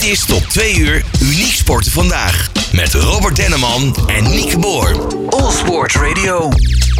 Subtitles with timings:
[0.00, 2.50] Dit is tot 2 uur Uniek Sporten vandaag.
[2.72, 5.06] Met Robert Denneman en Nieke Boer.
[5.28, 6.48] All Sport Radio.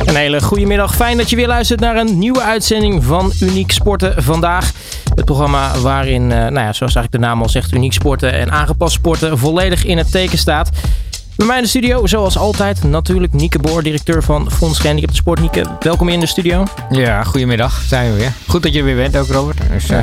[0.05, 0.95] Een hele goede middag.
[0.95, 4.73] Fijn dat je weer luistert naar een nieuwe uitzending van Uniek Sporten vandaag.
[5.15, 8.51] Het programma waarin, eh, nou ja, zoals eigenlijk de naam al zegt, uniek sporten en
[8.51, 10.71] aangepast sporten volledig in het teken staat.
[11.37, 15.41] Bij mij in de studio, zoals altijd, natuurlijk Nieke Boor, directeur van Fonds Gehandicapten Sport.
[15.41, 16.67] Nieke, welkom in de studio.
[16.91, 17.83] Ja, goedemiddag.
[17.87, 18.33] Zijn we weer.
[18.47, 19.59] Goed dat je er weer bent ook, Robert.
[19.71, 19.99] Dus, eh,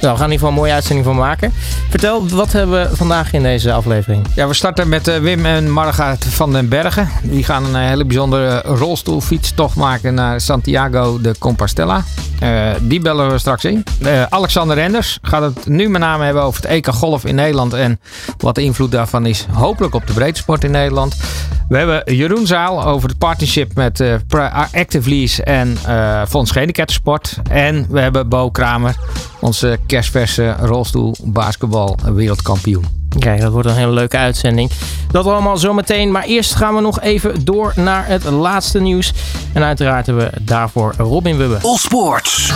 [0.00, 1.52] Nou, we gaan in ieder geval een mooie uitzending van maken.
[1.88, 4.26] Vertel, wat hebben we vandaag in deze aflevering?
[4.34, 7.08] Ja, we starten met eh, Wim en Marga van den Bergen.
[7.22, 12.04] Die gaan een eh, hele bijzondere rolstoelfietstocht maken naar Santiago de Compostela.
[12.40, 13.84] Eh, die bellen we straks in.
[14.28, 17.72] Alexander Renders gaat het nu met name hebben over het EK Golf in Nederland.
[17.72, 18.00] En
[18.38, 21.16] wat de invloed daarvan is, hopelijk op de breedsport in Nederland.
[21.68, 24.02] We hebben Jeroen Zaal over het partnership met
[24.72, 25.76] Active Lease en
[26.28, 27.36] Fonds Gehandicaptensport.
[27.50, 28.96] En we hebben Bo Kramer,
[29.40, 32.84] onze kerstverse rolstoel basketbal wereldkampioen.
[33.18, 34.70] Kijk, dat wordt een hele leuke uitzending.
[35.10, 36.10] Dat allemaal zometeen.
[36.10, 39.12] Maar eerst gaan we nog even door naar het laatste nieuws.
[39.52, 41.58] En uiteraard hebben we daarvoor Robin Wubbe.
[41.62, 42.52] All Sports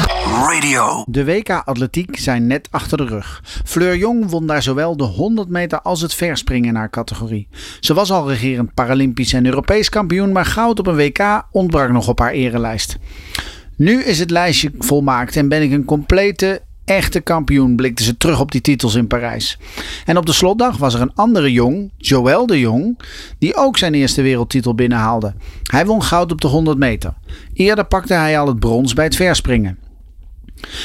[0.46, 1.04] Radio.
[1.06, 3.42] De WK Atletiek zijn net achter de rug.
[3.64, 7.48] Fleur Jong won daar zowel de 100 meter als het verspringen in haar categorie.
[7.80, 12.08] Ze was al regerend Paralympisch en Europees kampioen, maar goud op een WK ontbrak nog
[12.08, 12.96] op haar erelijst.
[13.76, 18.40] Nu is het lijstje volmaakt en ben ik een complete, echte kampioen, blikte ze terug
[18.40, 19.58] op die titels in Parijs.
[20.04, 22.98] En op de slotdag was er een andere jong, Joël de Jong,
[23.38, 25.34] die ook zijn eerste wereldtitel binnenhaalde.
[25.62, 27.14] Hij won goud op de 100 meter.
[27.52, 29.78] Eerder pakte hij al het brons bij het verspringen.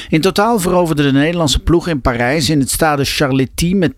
[0.10, 3.94] In totaal veroverde de Nederlandse ploeg in Parijs in het stade Charletti met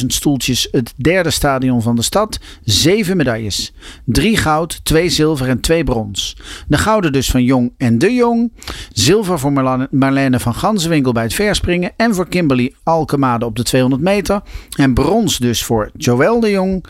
[0.00, 3.72] 20.000 stoeltjes het derde stadion van de stad zeven medailles.
[4.04, 6.36] Drie goud, twee zilver en twee brons.
[6.68, 8.52] De gouden dus van Jong en de Jong.
[8.92, 9.52] Zilver voor
[9.90, 14.42] Marlene van Gansenwinkel bij het verspringen en voor Kimberly Alkemade op de 200 meter.
[14.76, 16.84] En brons dus voor Joël de Jong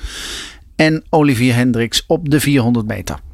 [0.76, 3.25] en Olivier Hendricks op de 400 meter.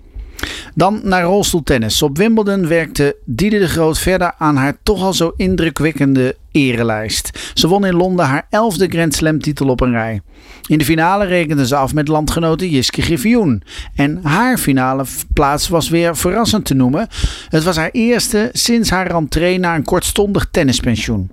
[0.75, 2.03] Dan naar rolstoeltennis.
[2.03, 7.53] Op Wimbledon werkte Diede de Groot verder aan haar toch al zo indrukwekkende erelijst.
[7.55, 10.21] Ze won in Londen haar elfde Grand Slam titel op een rij.
[10.69, 13.63] In de finale rekende ze af met landgenote Jiske Griffioen.
[13.95, 17.09] En haar finale plaats was weer verrassend te noemen.
[17.49, 21.31] Het was haar eerste sinds haar rentree na een kortstondig tennispensioen.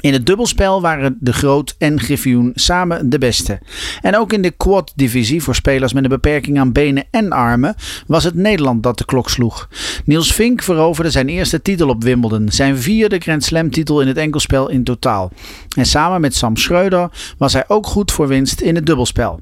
[0.00, 3.60] In het dubbelspel waren de Groot en Griffioen samen de beste.
[4.00, 7.74] En ook in de quad-divisie voor spelers met een beperking aan benen en armen
[8.06, 9.68] was het Nederland dat de klok sloeg.
[10.04, 14.16] Niels Vink veroverde zijn eerste titel op Wimbledon, zijn vierde Grand Slam titel in het
[14.16, 15.32] enkelspel in totaal.
[15.76, 19.40] En samen met Sam Schreuder was hij ook goed voor winst in het dubbelspel.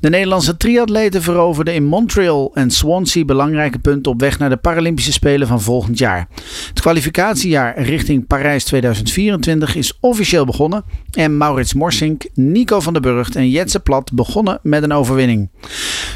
[0.00, 5.12] De Nederlandse triatleten veroverden in Montreal en Swansea belangrijke punten op weg naar de Paralympische
[5.12, 6.28] Spelen van volgend jaar.
[6.68, 13.36] Het kwalificatiejaar richting Parijs 2024 is officieel begonnen en Maurits Morsink, Nico van der Burgt
[13.36, 15.50] en Jetse Plat begonnen met een overwinning.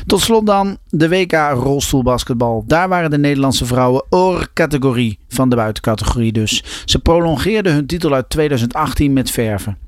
[0.06, 2.64] Tot slot dan de WK rolstoelbasketbal.
[2.66, 6.64] Daar waren de Nederlandse vrouwen oor-categorie van de buitencategorie dus.
[6.84, 9.83] Ze prolongeerden hun titel uit 2018 met verven.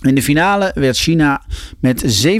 [0.00, 1.42] In de finale werd China
[1.80, 2.36] met 57-34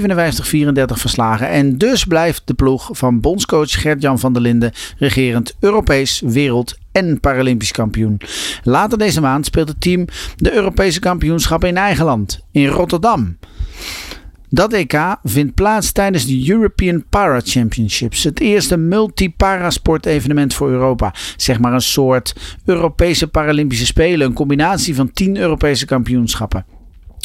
[0.85, 1.49] verslagen.
[1.49, 7.19] En dus blijft de ploeg van bondscoach Gert-Jan van der Linden regerend Europees, wereld en
[7.19, 8.21] Paralympisch kampioen.
[8.63, 10.05] Later deze maand speelt het team
[10.35, 13.37] de Europese kampioenschappen in eigen land, in Rotterdam.
[14.49, 18.23] Dat EK vindt plaats tijdens de European Para Championships.
[18.23, 21.13] Het eerste multi-parasport evenement voor Europa.
[21.37, 24.27] Zeg maar een soort Europese Paralympische Spelen.
[24.27, 26.74] Een combinatie van 10 Europese kampioenschappen.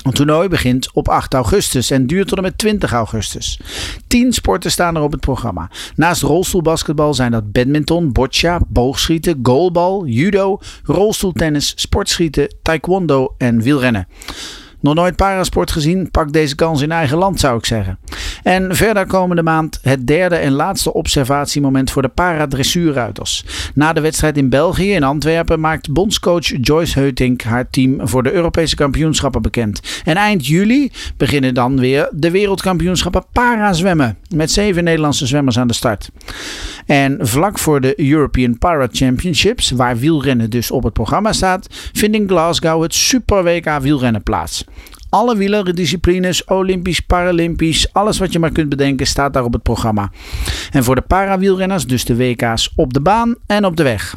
[0.03, 3.61] Het toernooi begint op 8 augustus en duurt tot en met 20 augustus.
[4.07, 5.71] 10 sporten staan er op het programma.
[5.95, 14.07] Naast rolstoelbasketbal zijn dat badminton, boccia, boogschieten, goalbal, judo, rolstoeltennis, sportschieten, taekwondo en wielrennen.
[14.81, 16.11] Nog nooit parasport gezien?
[16.11, 17.99] Pak deze kans in eigen land, zou ik zeggen.
[18.43, 23.45] En verder komende maand het derde en laatste observatiemoment voor de paradressuurruiters.
[23.75, 28.33] Na de wedstrijd in België in Antwerpen maakt bondscoach Joyce Heutink haar team voor de
[28.33, 29.81] Europese kampioenschappen bekend.
[30.05, 34.19] En eind juli beginnen dan weer de wereldkampioenschappen parazwemmen.
[34.35, 36.11] Met zeven Nederlandse zwemmers aan de start.
[36.87, 42.17] En vlak voor de European Para Championships, waar wielrennen dus op het programma staat, vindt
[42.17, 44.65] in Glasgow het Super WK wielrennen plaats.
[45.11, 50.11] Alle wielerdisciplines, Olympisch, Paralympisch, alles wat je maar kunt bedenken, staat daar op het programma.
[50.71, 54.17] En voor de parawielrenners dus de WK's op de baan en op de weg.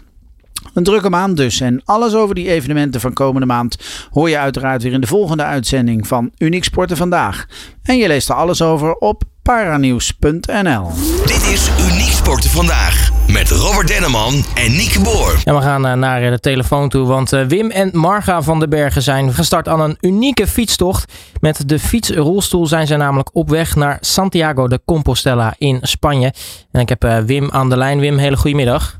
[0.73, 1.61] Een drukke maand dus.
[1.61, 3.77] En alles over die evenementen van komende maand
[4.11, 7.45] hoor je uiteraard weer in de volgende uitzending van Uniek Sporten Vandaag.
[7.83, 10.89] En je leest er alles over op paranieuws.nl.
[11.25, 11.92] Dit is Uniek
[12.23, 14.33] Sporten Vandaag met Robert Denneman
[14.63, 15.41] en Nieke Boer.
[15.45, 18.69] En we gaan eh, naar de telefoon toe, want eh, Wim en Marga van den
[18.69, 21.33] Bergen zijn gestart aan een unieke fietstocht.
[21.41, 26.33] Met de fietsrolstoel zijn ze namelijk op weg naar Santiago de Compostela in Spanje.
[26.71, 27.99] En ik heb eh, Wim aan de lijn.
[27.99, 28.99] Wim, hele goedemiddag.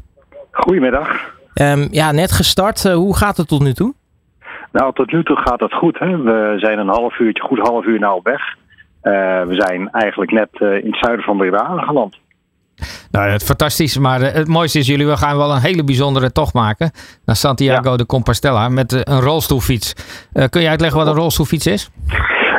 [0.51, 1.07] Goedemiddag.
[1.53, 2.83] Um, ja, net gestart.
[2.83, 3.93] hoe gaat het tot nu toe?
[4.71, 5.99] Nou, tot nu toe gaat het goed.
[5.99, 6.17] Hè?
[6.17, 8.41] We zijn een half uurtje, goed half uur nou op weg.
[9.47, 12.21] we zijn eigenlijk net in het zuiden van Breda aangeland.
[13.11, 13.97] Nou, het fantastisch.
[13.97, 16.91] Maar eh, het mooiste is, jullie gaan wel een hele bijzondere tocht maken.
[17.25, 19.93] Naar Santiago de Compostela met eh, een rolstoelfiets.
[20.33, 21.89] Uh, kun je uitleggen wat een rolstoelfiets is?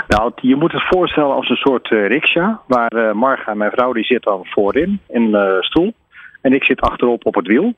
[0.08, 2.54] Nou, je moet het voorstellen als een soort uh, rickshaw.
[2.66, 5.94] Waar Marga, mijn vrouw, die zit dan voorin in de stoel.
[6.40, 7.74] En ik zit achterop op het wiel.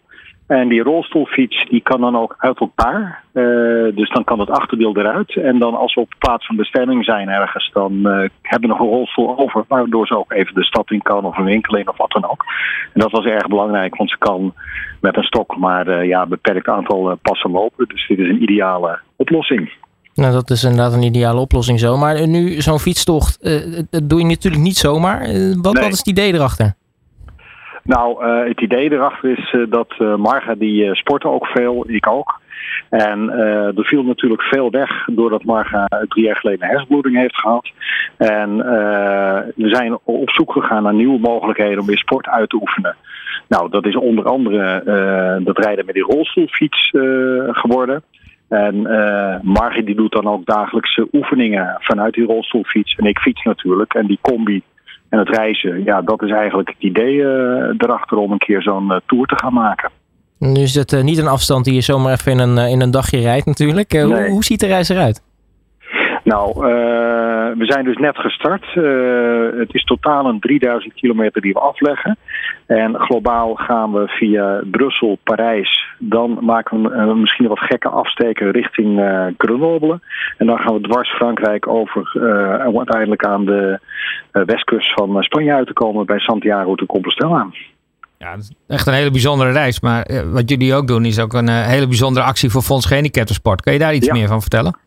[0.47, 3.23] En die rolstoelfiets die kan dan ook uit elkaar.
[3.33, 5.37] Uh, dus dan kan het achterwiel eruit.
[5.37, 8.79] En dan als we op plaats van bestemming zijn ergens, dan uh, hebben we nog
[8.79, 9.65] een rolstoel over.
[9.69, 12.31] Waardoor ze ook even de stad in kan of een winkel in of wat dan
[12.31, 12.45] ook.
[12.93, 14.55] En dat was erg belangrijk, want ze kan
[15.01, 17.89] met een stok maar uh, ja, beperkt aantal passen lopen.
[17.89, 19.73] Dus dit is een ideale oplossing.
[20.15, 21.97] Nou, dat is inderdaad een ideale oplossing zo.
[21.97, 23.43] Maar nu zo'n fietstocht,
[23.91, 25.19] dat doe je natuurlijk niet zomaar.
[25.19, 25.29] wat,
[25.75, 25.83] nee.
[25.83, 26.75] wat is het idee erachter?
[27.87, 32.07] Nou, uh, het idee erachter is uh, dat uh, Marga die sporten ook veel, ik
[32.07, 32.41] ook.
[32.91, 33.31] En
[33.77, 37.71] er viel natuurlijk veel weg doordat Marga drie jaar geleden hersenbloeding heeft gehad.
[38.17, 38.57] En
[39.57, 42.97] we zijn op zoek gegaan naar nieuwe mogelijkheden om weer sport uit te oefenen.
[43.49, 44.83] Nou, dat is onder andere
[45.45, 46.91] dat rijden met die rolstoelfiets
[47.51, 48.03] geworden.
[48.49, 48.83] En
[49.43, 52.95] Marga die doet dan ook dagelijkse oefeningen vanuit die rolstoelfiets.
[52.95, 53.95] En ik fiets natuurlijk.
[53.95, 54.63] En die combi
[55.09, 57.29] en het reizen, ja, dat is eigenlijk het idee uh,
[57.77, 59.91] erachter om een keer zo'n uh, tour te gaan maken.
[60.39, 62.91] Nu is het uh, niet een afstand die je zomaar even in een, in een
[62.91, 63.93] dagje rijdt natuurlijk.
[63.93, 64.05] Nee.
[64.05, 65.23] Hoe, hoe, ziet de reis eruit?
[66.25, 66.53] Nou,
[67.59, 68.65] we zijn dus net gestart.
[69.59, 72.17] het is totaal een 3000 kilometer die we afleggen.
[72.67, 75.85] En globaal gaan we via Brussel, Parijs.
[75.99, 79.01] Dan maken we misschien een wat gekke afsteken richting
[79.39, 80.01] Grenoble.
[80.39, 82.11] En dan gaan we dwars Frankrijk over
[82.61, 83.81] en uiteindelijk aan de
[84.31, 87.47] westkust van Spanje uit te komen bij Santiago de Compostela.
[88.19, 89.81] Ja, dat is echt een hele bijzondere reis.
[89.81, 93.61] Maar wat jullie ook doen is ook een hele bijzondere actie voor Fonds Gehandicaptensport.
[93.61, 94.13] Kan je daar iets ja.
[94.13, 94.79] meer van vertellen?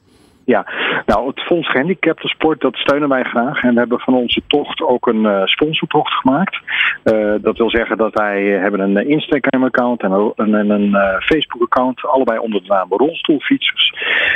[0.50, 0.66] Ja,
[1.06, 3.64] nou het Fonds Gehandicaptensport dat steunen wij graag.
[3.64, 6.60] En we hebben van onze tocht ook een uh, sponsortocht gemaakt.
[7.04, 11.20] Uh, dat wil zeggen dat wij hebben een Instagram account en een, een, een uh,
[11.20, 12.06] Facebook account.
[12.06, 13.94] Allebei onder de naam rolstoelfietsers.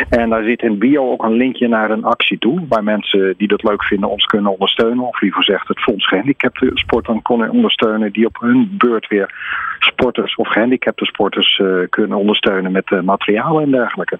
[0.09, 2.65] En daar zit in bio ook een linkje naar een actie toe.
[2.67, 5.07] Waar mensen die dat leuk vinden ons kunnen ondersteunen.
[5.07, 8.11] Of liever gezegd het Fonds Gehandicaptensport dan kunnen ondersteunen.
[8.11, 9.33] Die op hun beurt weer
[9.79, 14.19] sporters of gehandicapte sporters kunnen ondersteunen met materialen en dergelijke.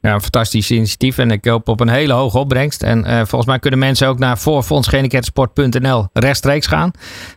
[0.00, 2.82] Ja, een fantastisch initiatief en ik hoop op een hele hoge opbrengst.
[2.82, 6.90] En uh, volgens mij kunnen mensen ook naar voorfondsgehandicaptensport.nl rechtstreeks gaan.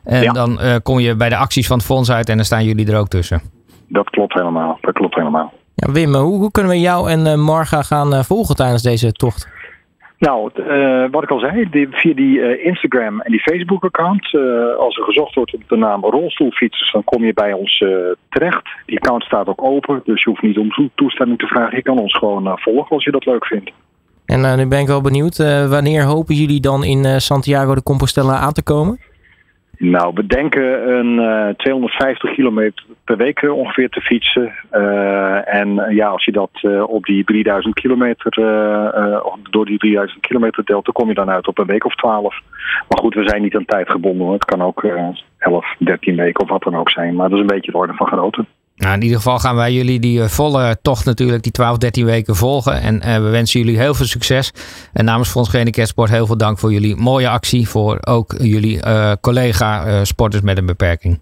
[0.03, 0.31] En ja.
[0.31, 2.91] dan uh, kom je bij de acties van het fonds uit en dan staan jullie
[2.91, 3.41] er ook tussen.
[3.87, 4.77] Dat klopt helemaal.
[4.81, 5.53] Dat klopt helemaal.
[5.75, 9.47] Ja, Wim, hoe, hoe kunnen we jou en uh, Marga gaan volgen tijdens deze tocht?
[10.27, 14.75] Nou, uh, wat ik al zei, die, via die uh, Instagram en die Facebook-account, uh,
[14.75, 17.77] als er gezocht wordt op de naam rolstoelfietsers, dan kom je bij ons
[18.29, 18.69] terecht.
[18.85, 21.75] Die account staat ook open, dus je hoeft niet om toestemming te vragen.
[21.75, 23.71] Je kan ons gewoon volgen als je dat leuk vindt.
[24.25, 25.37] En nu ben ik wel benieuwd,
[25.69, 28.99] wanneer hopen jullie dan in Santiago de Compostela aan te komen?
[29.83, 34.53] Nou, we denken een uh, 250 kilometer per week ongeveer te fietsen.
[34.71, 36.49] Uh, en ja, als je dat
[36.85, 38.31] op die 3000 kilometer,
[39.49, 42.35] door die 3000 kilometer deelt, dan kom je dan uit op een week of 12.
[42.87, 44.25] Maar goed, we zijn niet aan tijd gebonden.
[44.25, 44.33] Hoor.
[44.33, 44.83] Het kan ook
[45.37, 47.15] 11, 13 weken of wat dan ook zijn.
[47.15, 48.45] Maar dat is een beetje de orde van grootte.
[48.81, 52.35] Nou, in ieder geval gaan wij jullie die volle tocht natuurlijk, die 12, 13 weken
[52.35, 52.81] volgen.
[52.81, 54.53] En uh, we wensen jullie heel veel succes.
[54.93, 57.69] En namens Fonds heel veel dank voor jullie mooie actie.
[57.69, 61.19] Voor ook jullie uh, collega uh, sporters met een beperking.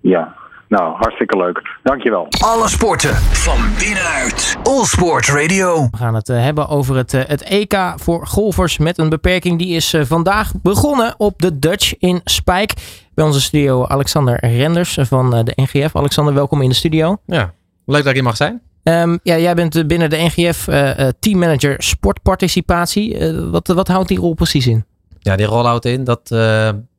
[0.00, 0.34] Ja,
[0.68, 1.62] nou, hartstikke leuk.
[1.82, 2.26] Dankjewel.
[2.44, 4.56] Alle sporten van binnenuit.
[4.62, 5.88] All Sport Radio.
[5.90, 9.58] We gaan het hebben over het, het EK voor golfers met een beperking.
[9.58, 12.72] Die is vandaag begonnen op de Dutch in Spijk.
[13.14, 15.96] Bij onze studio Alexander Renders van de NGF.
[15.96, 17.16] Alexander, welkom in de studio.
[17.26, 17.54] Ja,
[17.84, 18.62] leuk dat ik hier mag zijn.
[18.82, 23.18] Um, ja, jij bent binnen de NGF uh, uh, teammanager sportparticipatie.
[23.18, 24.84] Uh, wat, wat houdt die rol precies in?
[25.18, 26.34] Ja, die rol houdt in dat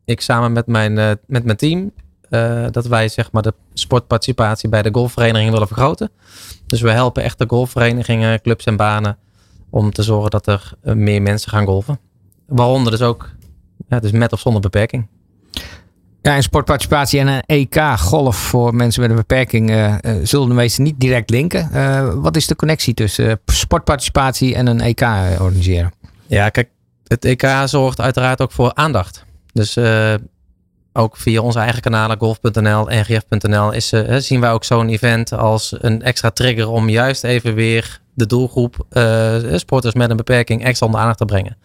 [0.06, 0.94] ik samen met mijn,
[1.28, 1.92] met mijn team,
[2.72, 6.10] dat wij zeg maar de sportparticipatie bij de golfvereniging willen vergroten.
[6.68, 9.18] Dus we helpen echt de golfverenigingen, clubs en banen
[9.70, 12.00] om te zorgen dat er meer mensen gaan golfen.
[12.48, 13.30] Waaronder dus ook
[13.90, 15.08] ja, dus met of zonder beperking.
[16.26, 20.54] Ja, sportparticipatie en een EK golf voor mensen met een beperking uh, uh, zullen de
[20.54, 21.70] meesten niet direct linken.
[21.74, 25.02] Uh, wat is de connectie tussen sportparticipatie en een EK
[25.40, 25.94] organiseren?
[26.28, 26.70] Ja, kijk,
[27.08, 29.26] het EK zorgt uiteraard ook voor aandacht.
[29.54, 29.78] Dus
[30.94, 36.02] ook via onze eigen kanalen, golf.nl, ngf.nl, is, zien wij ook zo'n event als een
[36.02, 38.86] extra trigger om juist even weer de doelgroep
[39.56, 41.58] sporters met een beperking extra onder aandacht te brengen.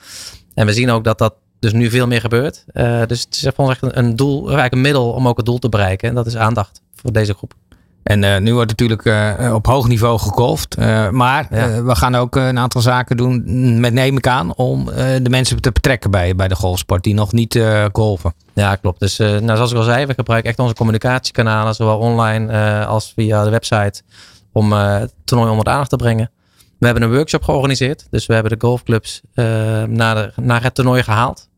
[0.54, 2.64] En we zien ook dat dat dus nu veel meer gebeurt.
[2.72, 5.68] Uh, dus het is echt een doel, eigenlijk een middel om ook het doel te
[5.68, 6.08] bereiken.
[6.08, 7.54] En dat is aandacht voor deze groep.
[8.02, 10.78] En uh, nu wordt natuurlijk uh, op hoog niveau gegolfd.
[10.78, 11.82] Uh, maar ja.
[11.82, 13.42] we gaan ook een aantal zaken doen,
[13.80, 14.84] met neem ik aan, om
[15.22, 17.60] de mensen te betrekken bij, bij de golfsport die nog niet
[17.92, 18.34] golven.
[18.52, 19.00] Ja, klopt.
[19.00, 23.44] Dus nou, zoals ik al zei, we gebruiken echt onze communicatiekanalen, zowel online als via
[23.44, 24.02] de website,
[24.52, 26.30] om het toernooi onder de aandacht te brengen.
[26.78, 28.06] We hebben een workshop georganiseerd.
[28.10, 29.20] Dus we hebben de golfclubs
[29.86, 31.48] naar, de, naar het toernooi gehaald.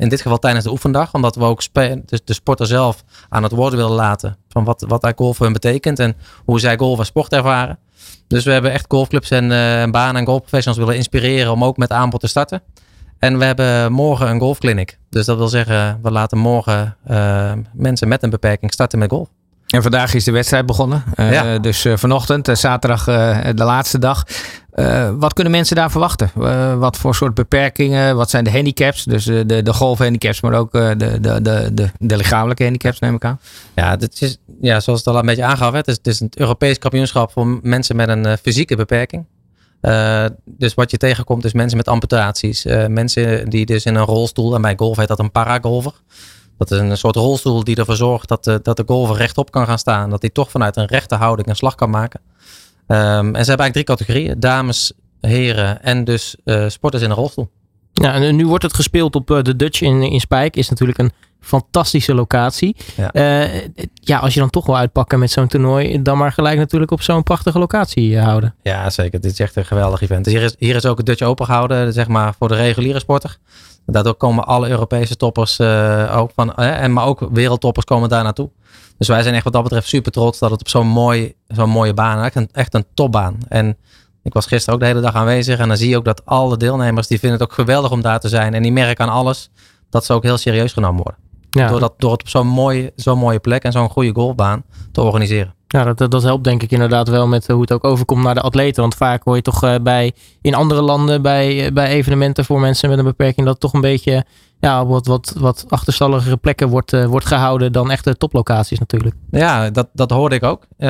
[0.00, 1.62] In dit geval tijdens de oefendag, omdat we ook
[2.06, 5.54] dus de sporter zelf aan het woord willen laten van wat, wat golf voor hen
[5.54, 7.78] betekent en hoe zij golf als sport ervaren.
[8.26, 11.90] Dus we hebben echt golfclubs en uh, banen en golfprofessionals willen inspireren om ook met
[11.90, 12.62] aanbod te starten.
[13.18, 14.98] En we hebben morgen een golfclinic.
[15.10, 19.28] Dus dat wil zeggen, we laten morgen uh, mensen met een beperking starten met golf.
[19.66, 21.04] En vandaag is de wedstrijd begonnen.
[21.16, 21.58] Uh, ja.
[21.58, 23.04] Dus vanochtend, zaterdag
[23.54, 24.24] de laatste dag.
[25.18, 26.30] Wat kunnen mensen daar verwachten?
[26.78, 28.16] wat voor soort beperkingen?
[28.16, 29.04] Wat zijn de handicaps?
[29.04, 33.40] Dus de, de golfhandicaps, maar ook de, de, de, de, lichamelijke handicaps neem ik aan.
[33.74, 35.72] Ja, dit is, ja zoals het al een beetje aangaf.
[35.72, 39.26] Het is, het een Europees kampioenschap voor mensen met een fysieke beperking.
[40.44, 42.64] dus wat je tegenkomt is mensen met amputaties.
[42.88, 45.92] mensen die dus in een rolstoel, en bij golf heet dat een paragolfer.
[46.58, 49.78] Dat is een soort rolstoel die ervoor zorgt dat dat de golfer rechtop kan gaan
[49.78, 50.10] staan.
[50.10, 52.20] Dat hij toch vanuit een rechte houding een slag kan maken.
[52.92, 54.40] Um, en ze hebben eigenlijk drie categorieën.
[54.40, 57.50] Dames, heren en dus uh, sporters in een rolstoel.
[57.92, 60.56] Ja, en nu wordt het gespeeld op de Dutch in, in Spijk.
[60.56, 62.76] Is natuurlijk een fantastische locatie.
[62.96, 63.10] Ja.
[63.12, 63.60] Uh,
[63.94, 67.02] ja, als je dan toch wil uitpakken met zo'n toernooi, dan maar gelijk natuurlijk op
[67.02, 68.54] zo'n prachtige locatie houden.
[68.62, 69.20] Ja, zeker.
[69.20, 70.24] Dit is echt een geweldig event.
[70.24, 72.98] Dus hier, is, hier is ook het Dutch Open gehouden, zeg maar, voor de reguliere
[72.98, 73.38] sporter.
[73.86, 78.50] Daardoor komen alle Europese toppers uh, ook van, en maar ook wereldtoppers komen daar naartoe.
[79.00, 81.70] Dus wij zijn echt wat dat betreft super trots dat het op zo'n mooi, zo'n
[81.70, 83.38] mooie baan, echt een, echt een topbaan.
[83.48, 83.76] En
[84.22, 86.56] ik was gisteren ook de hele dag aanwezig en dan zie je ook dat alle
[86.56, 88.54] deelnemers, die vinden het ook geweldig om daar te zijn.
[88.54, 89.50] En die merken aan alles
[89.90, 91.20] dat ze ook heel serieus genomen worden.
[91.50, 91.68] Ja.
[91.68, 95.02] Door, dat, door het op zo'n mooie, zo'n mooie plek en zo'n goede golfbaan te
[95.02, 95.54] organiseren.
[95.72, 98.40] Ja, dat, dat helpt denk ik inderdaad wel met hoe het ook overkomt naar de
[98.40, 98.82] atleten.
[98.82, 102.88] Want vaak hoor je toch uh, bij, in andere landen bij, bij evenementen voor mensen
[102.88, 104.24] met een beperking dat toch een beetje
[104.60, 109.14] ja, wat, wat, wat achterstalligere plekken wordt, wordt gehouden dan echte toplocaties natuurlijk.
[109.30, 110.66] Ja, dat, dat hoorde ik ook.
[110.78, 110.88] Uh,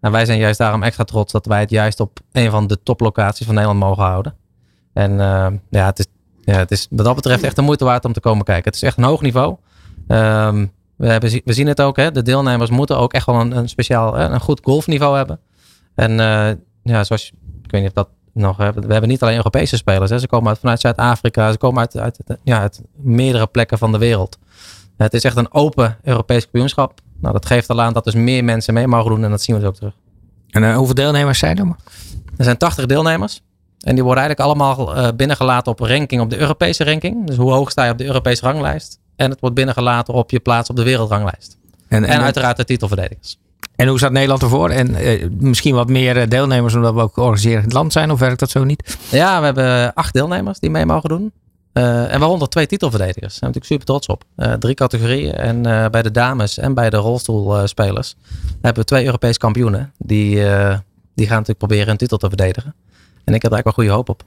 [0.00, 2.82] nou, wij zijn juist daarom extra trots dat wij het juist op een van de
[2.82, 4.34] toplocaties van Nederland mogen houden.
[4.92, 5.12] En
[5.70, 6.06] ja, het is,
[6.40, 8.64] ja, het is wat dat betreft echt de moeite waard om te komen kijken.
[8.64, 9.56] Het is echt een hoog niveau.
[10.08, 13.56] Um, we, hebben, we zien het ook, hè, de deelnemers moeten ook echt wel een,
[13.56, 15.40] een speciaal, een goed golfniveau hebben.
[15.94, 16.50] En uh,
[16.82, 17.32] ja, zoals,
[17.62, 20.10] ik weet niet of dat nog, we hebben niet alleen Europese spelers.
[20.10, 20.18] Hè.
[20.18, 23.98] Ze komen uit, vanuit Zuid-Afrika, ze komen uit, uit, ja, uit meerdere plekken van de
[23.98, 24.38] wereld.
[24.96, 27.00] Het is echt een open Europees kampioenschap.
[27.20, 29.54] Nou, dat geeft al aan dat dus meer mensen mee mogen doen en dat zien
[29.54, 29.94] we dus ook terug.
[30.50, 31.66] En uh, hoeveel deelnemers zijn er?
[32.36, 33.42] Er zijn 80 deelnemers.
[33.80, 37.26] En die worden eigenlijk allemaal uh, binnengelaten op ranking, op de Europese ranking.
[37.26, 39.00] Dus hoe hoog sta je op de Europese ranglijst?
[39.16, 41.56] En het wordt binnengelaten op je plaats op de wereldranglijst.
[41.88, 43.38] En, en, en uiteraard de titelverdedigers.
[43.76, 44.70] En hoe staat Nederland ervoor?
[44.70, 48.40] En uh, misschien wat meer eh, deelnemers omdat we ook organiserend land zijn, of werkt
[48.40, 48.98] dat zo niet?
[49.10, 51.32] Ja, we hebben acht deelnemers die mee mogen doen.
[51.72, 53.20] Uh, en waaronder twee titelverdedigers.
[53.20, 54.24] Daar zijn we natuurlijk super trots op.
[54.36, 55.34] Uh, drie categorieën.
[55.34, 58.14] En uh, bij de dames en bij de rolstoelspelers
[58.60, 59.92] hebben we twee Europese kampioenen.
[59.98, 60.34] Die,
[61.14, 62.74] die gaan natuurlijk proberen een titel te verdedigen.
[63.24, 64.24] En ik heb daar eigenlijk wel goede hoop op.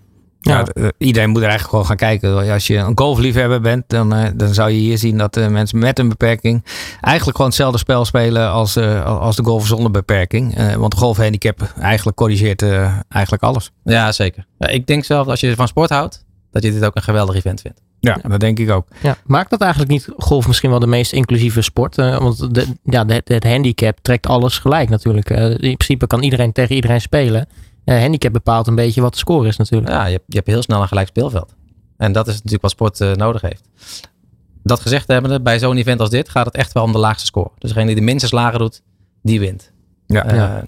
[0.49, 2.51] Ja, ja iedereen moet er eigenlijk gewoon gaan kijken.
[2.51, 5.79] Als je een golfliefhebber bent, dan, uh, dan zou je hier zien dat uh, mensen
[5.79, 6.65] met een beperking
[7.01, 10.75] eigenlijk gewoon hetzelfde spel spelen als, uh, als de golf zonder beperking.
[10.77, 12.61] want de golfhandicap eigenlijk corrigeert
[13.09, 13.71] eigenlijk alles.
[13.83, 14.45] Ja, zeker.
[14.57, 17.35] Ja, ik denk zelf als je van sport houdt, dat je dit ook een geweldig
[17.35, 17.81] event vindt.
[17.99, 18.87] Ja, dat denk ik ook.
[19.01, 21.95] Ja, maakt dat eigenlijk niet golf misschien wel de meest inclusieve sport?
[21.95, 25.29] want de, ja, het handicap trekt alles gelijk natuurlijk.
[25.29, 27.47] in principe kan iedereen tegen iedereen spelen
[27.85, 29.91] handicap bepaalt een beetje wat de score is natuurlijk.
[29.91, 31.53] Ja, je hebt, je hebt heel snel een gelijk speelveld.
[31.97, 33.69] En dat is natuurlijk wat sport uh, nodig heeft.
[34.63, 37.25] Dat gezegd hebbende, bij zo'n event als dit gaat het echt wel om de laagste
[37.25, 37.51] score.
[37.57, 38.81] Dus degene die de minste slagen doet,
[39.21, 39.71] die wint.
[40.05, 40.31] Ja.
[40.31, 40.63] Uh, ja.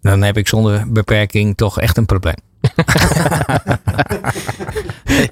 [0.00, 2.34] Dan heb ik zonder beperking toch echt een probleem.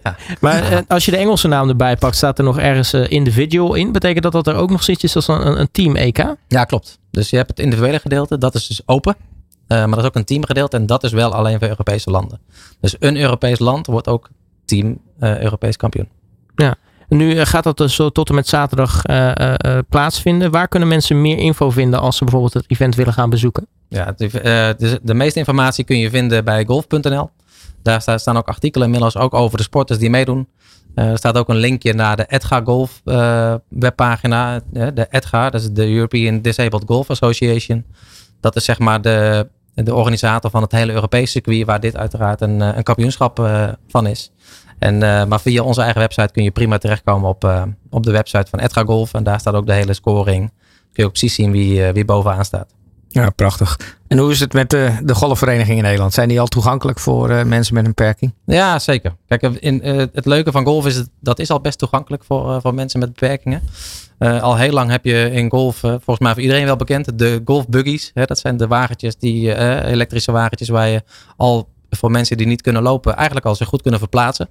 [0.02, 0.16] ja.
[0.40, 3.74] Maar uh, als je de Engelse naam erbij pakt, staat er nog ergens uh, individual
[3.74, 3.92] in.
[3.92, 6.34] Betekent dat dat er ook nog zoiets is als een, een team EK?
[6.48, 6.98] Ja, klopt.
[7.10, 9.16] Dus je hebt het individuele gedeelte, dat is dus open.
[9.68, 12.40] Uh, maar dat is ook een teamgedeelte en dat is wel alleen voor Europese landen.
[12.80, 14.28] Dus een Europees land wordt ook
[14.64, 16.08] team uh, Europees kampioen.
[16.54, 16.74] Ja,
[17.08, 19.44] nu gaat dat dus tot en met zaterdag uh,
[19.88, 20.50] plaatsvinden.
[20.50, 23.66] Waar kunnen mensen meer info vinden als ze bijvoorbeeld het event willen gaan bezoeken?
[23.88, 24.28] Ja, de,
[24.78, 27.30] de, de meeste informatie kun je vinden bij golf.nl.
[27.82, 30.48] Daar staan ook artikelen inmiddels ook over de sporters die meedoen.
[30.94, 33.00] er staat ook een linkje naar de Edga Golf
[33.68, 34.60] webpagina.
[34.70, 37.84] de Edga, dat is de European Disabled Golf Association.
[38.40, 39.48] Dat is zeg maar de,
[39.84, 43.50] de organisator van het hele Europese circuit, waar dit uiteraard een, een kampioenschap
[43.88, 44.32] van is.
[44.78, 48.58] En, maar via onze eigen website kun je prima terechtkomen op, op de website van
[48.58, 49.14] Edga Golf.
[49.14, 50.48] En daar staat ook de hele scoring.
[50.48, 52.74] Kun je ook precies zien wie, wie bovenaan staat.
[53.18, 53.96] Ja, prachtig.
[54.06, 56.14] En hoe is het met de, de golfvereniging in Nederland?
[56.14, 58.34] Zijn die al toegankelijk voor uh, mensen met een beperking?
[58.44, 59.16] Ja, zeker.
[59.26, 62.56] Kijk, in, uh, het leuke van golf is dat is al best toegankelijk voor, uh,
[62.60, 63.62] voor mensen met beperkingen.
[64.18, 68.10] al heel lang heb je in golf, volgens mij voor iedereen wel bekend, de golfbuggies.
[68.14, 71.02] Hè, dat zijn de wagentjes, die elektrische wagentjes waar je
[71.36, 74.48] al voor mensen die niet kunnen lopen, eigenlijk al zich goed kunnen verplaatsen.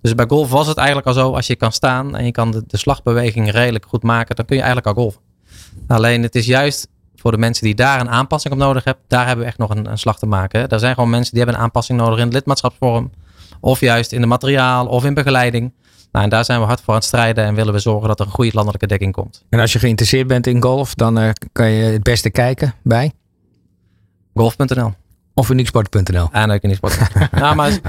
[0.00, 2.50] Dus bij golf was het eigenlijk al zo, als je kan staan en je kan
[2.50, 5.20] de, de slagbeweging redelijk goed maken, dan kun je eigenlijk al golven.
[5.86, 6.88] Alleen het is juist
[7.20, 9.70] voor de mensen die daar een aanpassing op nodig hebben, daar hebben we echt nog
[9.70, 10.68] een, een slag te maken.
[10.68, 13.10] Er zijn gewoon mensen die hebben een aanpassing nodig in het lidmaatschapsvorm.
[13.60, 15.72] Of juist in de materiaal of in begeleiding.
[16.12, 18.20] Nou, en daar zijn we hard voor aan het strijden en willen we zorgen dat
[18.20, 19.44] er een goede landelijke dekking komt.
[19.48, 23.12] En als je geïnteresseerd bent in golf, dan uh, kan je het beste kijken bij?
[24.34, 24.92] Golf.nl.
[25.34, 26.28] Of unieksport.nl.
[26.32, 26.98] En ook unieksport.
[27.30, 27.80] nou, maar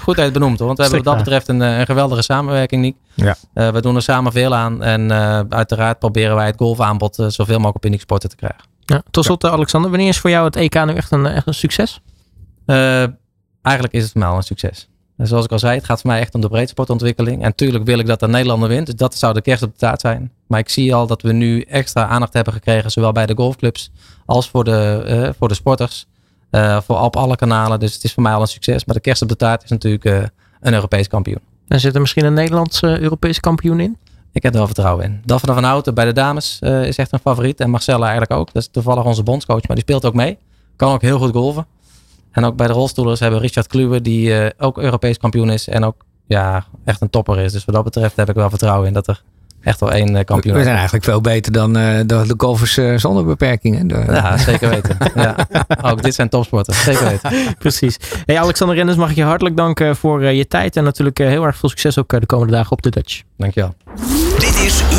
[0.00, 0.66] goed uit benoemd hoor.
[0.66, 2.96] Want we hebben wat dat betreft een, een geweldige samenwerking, Niek.
[3.14, 3.36] Ja.
[3.54, 4.82] Uh, we doen er samen veel aan.
[4.82, 8.64] En uh, uiteraard proberen wij het golfaanbod zoveel mogelijk op unieksporten te krijgen.
[8.88, 11.54] Ja, tot slot, Alexander, wanneer is voor jou het EK nu echt een, echt een
[11.54, 12.00] succes?
[12.66, 13.06] Uh,
[13.62, 14.88] eigenlijk is het voor mij al een succes.
[15.16, 17.42] En zoals ik al zei, het gaat voor mij echt om de breedsportontwikkeling.
[17.42, 18.86] En tuurlijk wil ik dat de Nederlander wint.
[18.86, 20.32] Dus dat zou de kerst op de taart zijn.
[20.46, 23.90] Maar ik zie al dat we nu extra aandacht hebben gekregen, zowel bij de golfclubs
[24.26, 26.06] als voor de, uh, voor de sporters.
[26.50, 27.80] Uh, voor op alle kanalen.
[27.80, 28.84] Dus het is voor mij al een succes.
[28.84, 30.04] Maar de kerst op de taart is natuurlijk
[30.60, 31.40] een Europees kampioen.
[31.68, 33.96] En zit er misschien een Nederlandse Europese kampioen in?
[34.38, 35.20] Ik heb er wel vertrouwen in.
[35.24, 37.60] Daphne van Houten bij de dames uh, is echt een favoriet.
[37.60, 38.52] En Marcella eigenlijk ook.
[38.52, 39.66] Dat is toevallig onze bondscoach.
[39.66, 40.38] Maar die speelt ook mee.
[40.76, 41.66] Kan ook heel goed golven.
[42.30, 44.00] En ook bij de rolstoelers hebben we Richard Kluwe.
[44.00, 45.68] Die uh, ook Europees kampioen is.
[45.68, 47.52] En ook ja, echt een topper is.
[47.52, 49.22] Dus wat dat betreft heb ik wel vertrouwen in dat er
[49.62, 52.98] echt wel één kampioen We zijn eigenlijk veel beter dan uh, de, de golfers uh,
[52.98, 53.88] zonder beperkingen.
[53.88, 54.04] De...
[54.06, 54.96] Ja, zeker weten.
[55.14, 55.36] ja.
[55.82, 57.30] Ook dit zijn topsporters, zeker weten.
[57.58, 57.98] Precies.
[58.24, 60.76] Hey Alexander Renders, mag ik je hartelijk danken voor uh, je tijd.
[60.76, 63.22] En natuurlijk heel erg veel succes ook de komende dagen op de Dutch.
[63.36, 63.74] Dankjewel.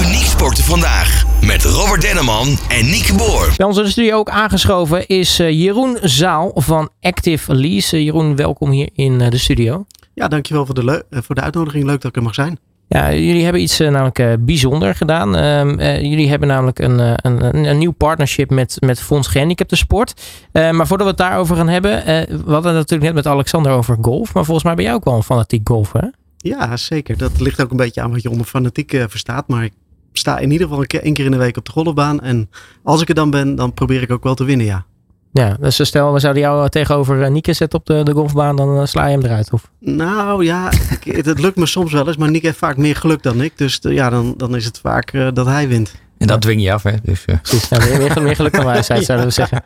[0.05, 3.53] Uniek Sporten Vandaag met Robert Denneman en Nieke Boer.
[3.57, 8.03] Bij ons in de studio ook aangeschoven is Jeroen Zaal van Active Lease.
[8.03, 9.85] Jeroen, welkom hier in de studio.
[10.13, 11.85] Ja, dankjewel voor de, voor de uitnodiging.
[11.85, 12.59] Leuk dat ik er mag zijn.
[12.87, 15.35] Ja, jullie hebben iets uh, namelijk uh, bijzonder gedaan.
[15.35, 20.21] Uh, jullie hebben namelijk een, een, een, een, nieuw partnership met, met Fonds Gehandicapten Sport.
[20.51, 22.05] maar voordat we het daarover gaan hebben,
[22.45, 24.33] we hadden het natuurlijk net met Alexander over golf.
[24.33, 26.07] Maar volgens mij ben jij ook wel een fanatiek golfer, hè?
[26.37, 27.17] Ja, zeker.
[27.17, 29.47] Dat ligt ook een beetje aan wat je onder fanatiek verstaat.
[29.47, 29.73] Maar ik
[30.19, 32.21] sta in ieder geval een keer, één keer in de week op de golfbaan.
[32.21, 32.49] En
[32.83, 34.85] als ik er dan ben, dan probeer ik ook wel te winnen, ja.
[35.31, 39.05] Ja, dus stel we zouden jou tegenover Nieke zetten op de, de golfbaan, dan sla
[39.05, 39.69] je hem eruit, of?
[39.79, 43.23] Nou ja, ik, het lukt me soms wel eens, maar Nieke heeft vaak meer geluk
[43.23, 43.57] dan ik.
[43.57, 45.93] Dus ja, dan, dan is het vaak uh, dat hij wint.
[46.19, 46.91] En dat dwing je af, hè?
[47.03, 47.35] Dus, uh.
[47.41, 49.63] Precies, ja, meer, meer geluk dan wijsheid, zouden we zeggen.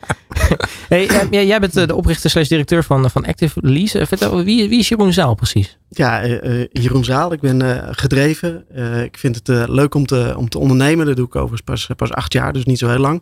[0.87, 4.05] hey, uh, jij bent de oprichter slash directeur van, van Active Lease.
[4.05, 5.77] Vertel, wie, wie is Jeroen Zaal precies?
[5.89, 6.25] Ja,
[6.71, 7.33] Jeroen Zaal.
[7.33, 8.65] Ik ben gedreven.
[9.03, 11.05] ik vind het leuk om te, om te ondernemen.
[11.05, 13.21] Dat doe ik overigens pas, pas acht jaar, dus niet zo heel lang.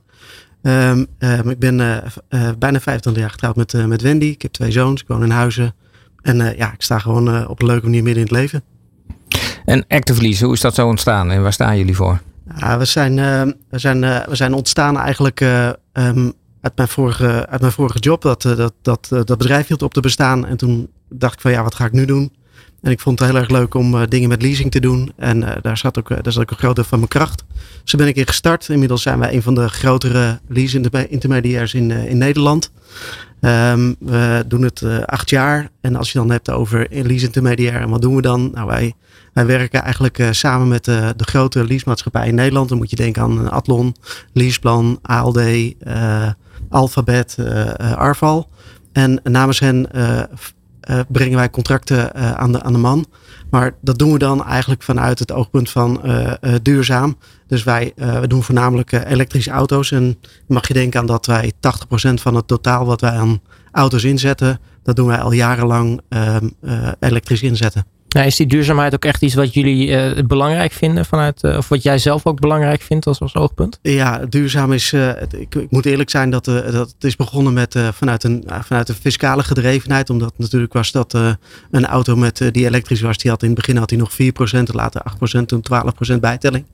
[0.61, 1.97] Um, um, ik ben uh,
[2.29, 4.25] uh, bijna 25 jaar getrouwd met, uh, met Wendy.
[4.25, 5.01] Ik heb twee zoons.
[5.01, 5.75] Ik woon in Huizen.
[6.21, 8.63] En ja, ik sta gewoon op een leuke manier midden in het leven.
[9.65, 12.21] En Active Lease, hoe is dat zo ontstaan en waar staan jullie voor?
[12.57, 13.15] Ja, we, zijn,
[13.69, 15.39] we, zijn, we zijn ontstaan eigenlijk
[15.93, 18.21] um, uit, mijn vorige, uit mijn vorige job.
[18.21, 20.45] Dat, dat, dat, dat bedrijf hield op te bestaan.
[20.45, 22.33] En toen dacht ik van ja, wat ga ik nu doen?
[22.81, 25.13] En ik vond het heel erg leuk om dingen met leasing te doen.
[25.17, 27.43] En daar, zat ook, daar zat ook een groot van mijn kracht.
[27.83, 28.69] Dus ben ik in gestart.
[28.69, 32.71] Inmiddels zijn wij een van de grotere lease intermediairs in, in Nederland.
[33.41, 35.69] Um, we doen het acht jaar.
[35.81, 38.51] En als je dan hebt over lease intermediair en wat doen we dan?
[38.53, 38.93] Nou, wij,
[39.33, 42.69] wij werken eigenlijk samen met de grote leasemaatschappij in Nederland.
[42.69, 43.95] Dan moet je denken aan Atlon,
[44.33, 45.39] Leaseplan, ALD,
[46.69, 47.37] Alphabet,
[47.77, 48.49] Arval.
[48.91, 49.87] En namens hen
[51.07, 53.05] brengen wij contracten aan, de, aan de man.
[53.49, 56.01] Maar dat doen we dan eigenlijk vanuit het oogpunt van
[56.61, 57.17] duurzaam.
[57.47, 57.93] Dus wij
[58.27, 59.91] doen voornamelijk elektrische auto's.
[59.91, 61.57] En mag je denken aan dat wij 80%
[62.13, 63.41] van het totaal wat wij aan
[63.71, 66.47] auto's inzetten, dat doen wij al jarenlang ehm,
[66.99, 67.85] elektrisch inzetten.
[68.13, 71.69] Nou, is die duurzaamheid ook echt iets wat jullie uh, belangrijk vinden vanuit, uh, of
[71.69, 73.79] wat jij zelf ook belangrijk vindt als, als oogpunt?
[73.81, 77.75] Ja, duurzaam is, uh, ik, ik, moet eerlijk zijn dat, dat het is begonnen met
[77.91, 80.09] vanuit, een, vanuit een fiscale gedrevenheid.
[80.09, 81.13] Omdat natuurlijk was dat
[81.71, 84.15] een auto met, die elektrisch was, die had in het begin had hij nog 4%,
[84.63, 85.01] later
[85.41, 85.63] 8%, toen
[86.15, 86.65] 12% bijtelling.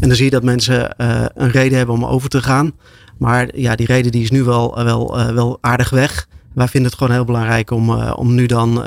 [0.00, 0.94] En dan zie je dat mensen
[1.34, 2.72] een reden hebben om over te gaan.
[3.18, 6.28] Maar ja, die reden die is nu wel, wel, wel aardig weg.
[6.54, 8.84] Wij vinden het gewoon heel belangrijk om, om nu dan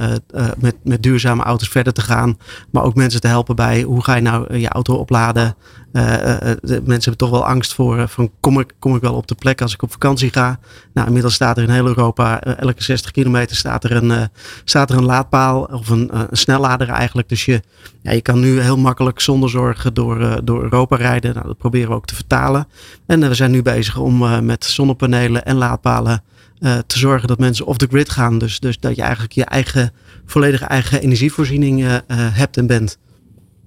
[0.57, 2.37] met, met duurzame auto's verder te gaan.
[2.71, 5.55] Maar ook mensen te helpen bij hoe ga je nou je auto opladen.
[5.91, 9.35] de mensen hebben toch wel angst voor van kom ik, kom ik wel op de
[9.35, 10.59] plek als ik op vakantie ga.
[10.93, 14.29] Nou, inmiddels staat er in heel Europa, elke 60 kilometer staat er een,
[14.63, 17.29] staat er een laadpaal of een, een snellader eigenlijk.
[17.29, 17.61] Dus je,
[18.01, 21.33] ja, je kan nu heel makkelijk zonder zorgen door, door Europa rijden.
[21.33, 22.67] Nou, dat proberen we ook te vertalen.
[23.05, 26.23] En we zijn nu bezig om met zonnepanelen en laadpalen
[26.59, 28.37] uh, te zorgen dat mensen off the grid gaan.
[28.37, 29.91] Dus, dus dat je eigenlijk je eigen,
[30.25, 32.97] volledige eigen energievoorziening uh, hebt en bent.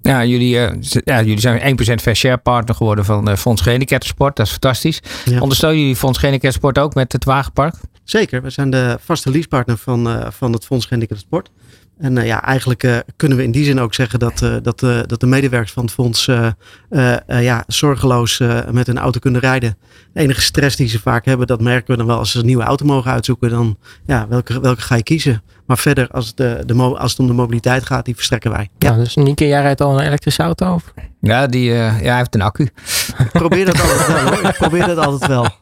[0.02, 0.48] Ja, jullie,
[1.04, 3.62] ja, jullie zijn 1% fair share partner geworden van Fonds
[3.98, 4.36] Sport.
[4.36, 5.00] Dat is fantastisch.
[5.24, 5.40] Ja.
[5.40, 7.74] Ondersteunen jullie Fonds Sport ook met het wagenpark?
[8.04, 11.50] Zeker, we zijn de vaste leasepartner van, van het Fonds Sport.
[12.00, 14.80] En uh, ja, eigenlijk uh, kunnen we in die zin ook zeggen dat, uh, dat,
[14.80, 16.28] dat de medewerkers van het fonds
[17.28, 18.38] ja, zorgeloos
[18.70, 19.76] met een auto kunnen rijden.
[20.12, 22.46] De enige stress die ze vaak hebben, dat merken we dan wel als ze een
[22.46, 23.50] nieuwe auto mogen uitzoeken.
[23.50, 25.42] Dan ja, welke, welke ga je kiezen?
[25.66, 28.68] Maar verder, als, de, de, als het om de mobiliteit gaat, die verstrekken wij.
[28.78, 30.74] Ja, dus Nieke, jij rijdt al een elektrische auto?
[30.74, 30.92] Of?
[31.20, 32.68] Ja, die ja, hij heeft een accu.
[33.32, 34.48] probeer dat altijd wel hoor.
[34.48, 35.46] Ik probeer dat altijd wel.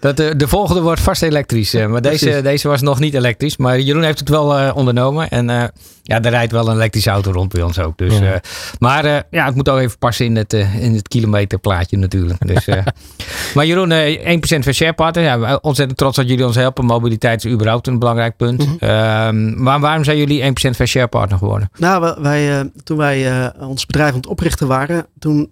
[0.00, 1.72] Dat, de, de volgende wordt vast elektrisch.
[1.72, 3.56] Maar deze, deze was nog niet elektrisch.
[3.56, 5.28] Maar Jeroen heeft het wel ondernomen.
[5.28, 5.64] En uh,
[6.02, 7.98] ja, er rijdt wel een elektrische auto rond bij ons ook.
[7.98, 8.40] Dus, ja.
[8.78, 12.46] Maar ja, het moet ook even passen in het, in het kilometerplaatje natuurlijk.
[12.46, 12.66] Dus,
[13.54, 15.24] maar Jeroen, 1% van sharepartner.
[15.24, 16.84] Ja, ontzettend trots dat jullie ons helpen.
[16.84, 18.66] Mobiliteit is überhaupt een belangrijk punt.
[18.66, 19.62] Mm -hmm.
[19.62, 21.70] maar waarom zijn jullie 1% van sharepartner geworden?
[21.76, 25.50] Nou, wij, toen wij ons bedrijf aan het oprichten waren, toen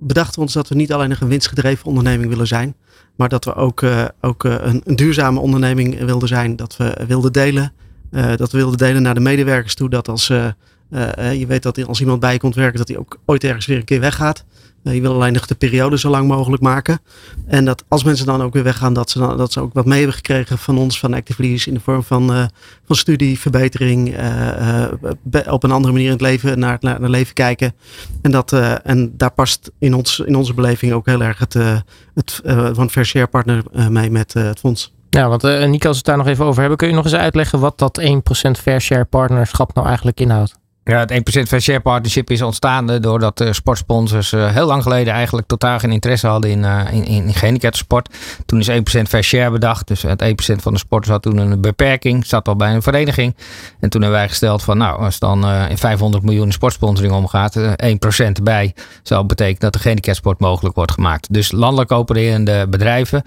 [0.00, 2.74] bedachten we ons dat we niet alleen een winstgedreven onderneming willen zijn.
[3.16, 3.82] Maar dat we ook,
[4.20, 6.56] ook een, een duurzame onderneming wilden zijn.
[6.56, 7.72] Dat we wilden delen
[8.10, 9.88] uh, dat we wilden delen naar de medewerkers toe.
[9.88, 13.44] Dat als je weet dat als iemand bij je komt werken, dat hij ook ooit
[13.44, 14.44] ergens weer een keer weggaat.
[14.94, 17.00] Je wil alleen nog de periode zo lang mogelijk maken.
[17.46, 19.84] En dat als mensen dan ook weer weggaan, dat ze, dan, dat ze ook wat
[19.84, 22.50] mee hebben gekregen van ons, van Actively, in de vorm van,
[22.86, 24.16] van studie, verbetering,
[25.48, 27.74] op een andere manier in het leven, naar, naar, leven kijken.
[28.22, 31.54] En, dat, en daar past in, ons, in onze beleving ook heel erg het,
[32.14, 32.40] het
[32.72, 34.94] van Fair Share Partner mee met het fonds.
[35.10, 37.14] Ja, want Nico, als we het daar nog even over hebben, kun je nog eens
[37.14, 40.58] uitleggen wat dat 1% fair share partnerschap nou eigenlijk inhoudt?
[40.88, 45.12] Ja, het 1% van share partnership is ontstaan doordat uh, sportsponsors uh, heel lang geleden
[45.12, 48.08] eigenlijk totaal geen interesse hadden in, uh, in, in, in sport.
[48.46, 49.86] Toen is 1% fair share bedacht.
[49.86, 53.36] Dus het 1% van de sporters had toen een beperking, zat al bij een vereniging.
[53.80, 58.42] En toen hebben wij gesteld van nou, als dan in 500 miljoen sportsponsoring omgaat, 1%
[58.42, 61.32] bij zou betekenen dat de gehandicapsport mogelijk wordt gemaakt.
[61.32, 63.22] Dus landelijk opererende bedrijven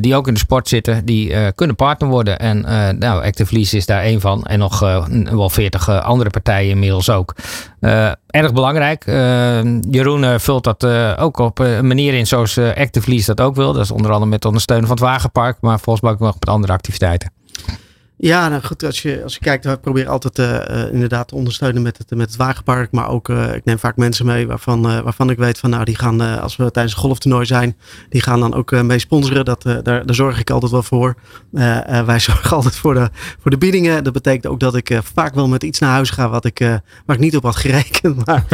[0.00, 2.38] die ook in de sport zitten, die kunnen partner worden.
[2.38, 2.60] En
[2.98, 4.44] nou, Active Lease is daar één van.
[4.44, 4.78] En nog
[5.30, 7.34] wel 40 andere partijen meer inmiddels ook.
[7.80, 9.06] Uh, erg belangrijk.
[9.06, 10.84] Uh, Jeroen uh, vult dat
[11.18, 13.72] ook op een manier in zoals Active Lease dat ook wil.
[13.72, 16.48] Dat is onder andere met ondersteunen van het wagenpark, maar volgens mij ook nog met
[16.48, 17.39] andere activiteiten.
[18.22, 21.82] Ja, nou goed, als je, als je kijkt, we proberen altijd uh, inderdaad te ondersteunen
[21.82, 22.92] met het, met het wagenpark.
[22.92, 25.96] Maar ook, uh, ik neem vaak mensen mee waarvan, waarvan ik weet van, nou, die
[25.96, 27.76] gaan, als we tijdens een golftoernooi zijn,
[28.08, 29.44] die gaan dan ook mee sponsoren.
[29.44, 31.14] Dat, daar, daar zorg ik altijd wel voor.
[32.06, 34.04] wij zorgen altijd voor de, voor de biedingen.
[34.04, 36.58] Dat betekent ook dat ik vaak wel met iets naar huis ga wat ik,
[37.06, 38.18] waar ik niet op had gerekend.
[38.26, 38.44] Maar,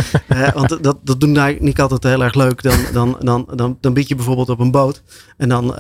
[0.55, 2.63] want dat, dat doen ik niet altijd heel erg leuk.
[2.63, 5.03] Dan, dan, dan, dan, dan bied je bijvoorbeeld op een boot.
[5.37, 5.75] En dan,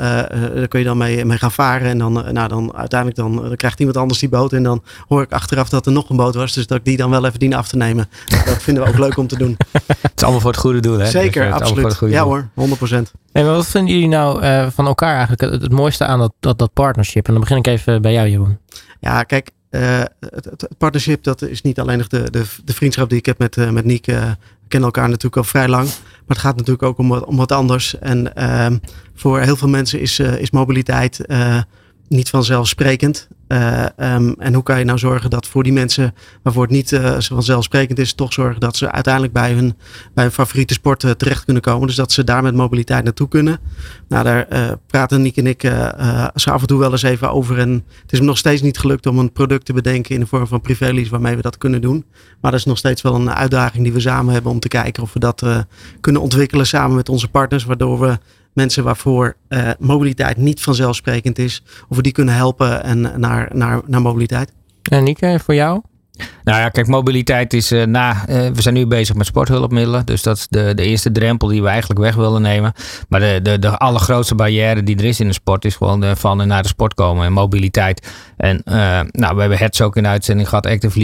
[0.68, 1.88] kun je dan mee, mee gaan varen.
[1.88, 4.52] En dan, nou, dan uiteindelijk dan, dan iemand anders die boot.
[4.52, 6.52] En dan hoor ik achteraf dat er nog een boot was.
[6.52, 8.08] Dus dat ik die dan wel even dien af te nemen.
[8.44, 9.56] Dat vinden we ook leuk om te doen.
[9.86, 11.06] het is allemaal voor het goede doel, hè?
[11.06, 11.98] Zeker, dus, absoluut.
[12.00, 12.52] Ja hoor, 100%.
[13.32, 16.32] Hey, maar wat vinden jullie nou uh, van elkaar eigenlijk het, het, mooiste aan dat,
[16.40, 17.26] dat, dat partnership?
[17.26, 18.58] En dan begin ik even bij jou, Jeroen.
[19.00, 23.08] Ja, kijk, uh, het, het, partnership dat is niet alleen nog de, de, de vriendschap
[23.08, 24.06] die ik heb met, uh, met Niek.
[24.06, 24.36] we
[24.68, 25.84] kennen elkaar natuurlijk al vrij lang.
[25.86, 27.98] Maar het gaat natuurlijk ook om wat, om wat anders.
[27.98, 28.76] En ehm,
[29.14, 31.20] voor heel veel mensen is, is mobiliteit
[32.08, 33.28] niet vanzelfsprekend.
[33.48, 36.92] Uh, um, en hoe kan je nou zorgen dat voor die mensen waarvoor het niet
[36.92, 39.74] uh, vanzelfsprekend is, toch zorgen dat ze uiteindelijk bij hun,
[40.14, 41.86] bij hun favoriete sport uh, terecht kunnen komen.
[41.86, 43.58] Dus dat ze daar met mobiliteit naartoe kunnen.
[44.08, 45.60] Nou, daar praten Nick en ik
[46.34, 47.58] zo af en toe wel eens even over.
[47.58, 50.26] En het is me nog steeds niet gelukt om een product te bedenken in de
[50.26, 52.04] vorm van privélease waarmee we dat kunnen doen.
[52.40, 55.02] Maar dat is nog steeds wel een uitdaging die we samen hebben om te kijken
[55.02, 55.46] of we dat
[56.00, 57.64] kunnen ontwikkelen samen met onze partners.
[57.64, 58.18] Waardoor we
[58.56, 63.80] mensen waarvoor uh, mobiliteit niet vanzelfsprekend is, of we die kunnen helpen en naar, naar,
[63.86, 64.52] naar mobiliteit.
[64.82, 65.80] En Nieke, voor jou?
[66.46, 68.12] Nou ja, kijk, mobiliteit is uh, na.
[68.28, 70.06] Uh, we zijn nu bezig met sporthulpmiddelen.
[70.06, 72.72] Dus dat is de, de eerste drempel die we eigenlijk weg willen nemen.
[73.08, 76.16] Maar de, de, de allergrootste barrière die er is in de sport is gewoon de,
[76.16, 78.08] van en naar de sport komen en mobiliteit.
[78.36, 78.74] En uh,
[79.10, 80.98] nou, we hebben Hertz ook in uitzending gehad, Active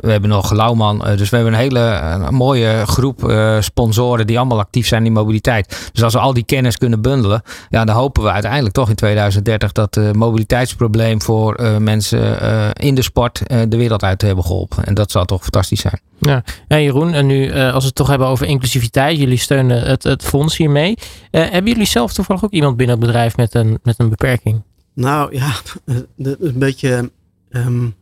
[0.00, 0.98] we hebben nog Lauwman.
[1.16, 5.90] dus we hebben een hele mooie groep sponsoren die allemaal actief zijn in mobiliteit.
[5.92, 8.94] Dus als we al die kennis kunnen bundelen, ja, dan hopen we uiteindelijk toch in
[8.94, 12.38] 2030 dat het mobiliteitsprobleem voor mensen
[12.72, 14.84] in de sport de wereld uit te hebben geholpen.
[14.84, 16.00] En dat zou toch fantastisch zijn.
[16.18, 19.82] Ja, ja Jeroen, en nu uh, als we het toch hebben over inclusiviteit, jullie steunen
[19.82, 20.96] het, het fonds hiermee.
[21.30, 24.62] Uh, hebben jullie zelf toevallig ook iemand binnen het bedrijf met een, met een beperking?
[24.94, 25.52] Nou ja,
[26.16, 27.10] een beetje.
[27.50, 27.94] Um,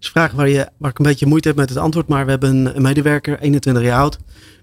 [0.00, 2.08] is een vraag waar, je, waar ik een beetje moeite heb met het antwoord.
[2.08, 4.18] Maar we hebben een medewerker, 21 jaar oud.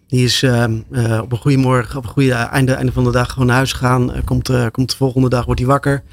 [0.07, 3.11] Die is uh, uh, op een goede morgen, op een goede einde, einde van de
[3.11, 4.15] dag gewoon naar huis gegaan.
[4.15, 6.03] Uh, komt, komt de volgende dag, wordt hij wakker.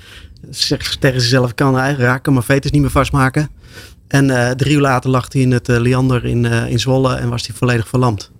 [0.50, 3.50] Zegt tegen zichzelf, kan eigen raken, maar veters niet meer vastmaken.
[4.08, 7.14] En uh, drie uur later lag hij in het uh, Leander in, uh, in Zwolle
[7.14, 8.32] en was hij volledig verlamd.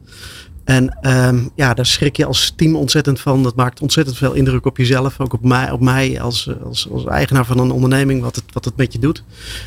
[0.65, 3.43] En um, ja, daar schrik je als team ontzettend van.
[3.43, 5.21] Dat maakt ontzettend veel indruk op jezelf.
[5.21, 8.65] Ook op mij, op mij als, als, als eigenaar van een onderneming, wat het, wat
[8.65, 9.25] het met je doet.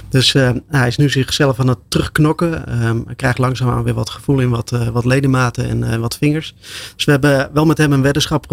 [0.09, 2.83] Dus uh, hij is nu zichzelf aan het terugknokken.
[2.85, 6.55] Um, hij krijgt langzaamaan weer wat gevoel in wat, uh, wat ledematen en wat vingers.
[6.95, 8.45] Dus we hebben wel met hem een weddenschap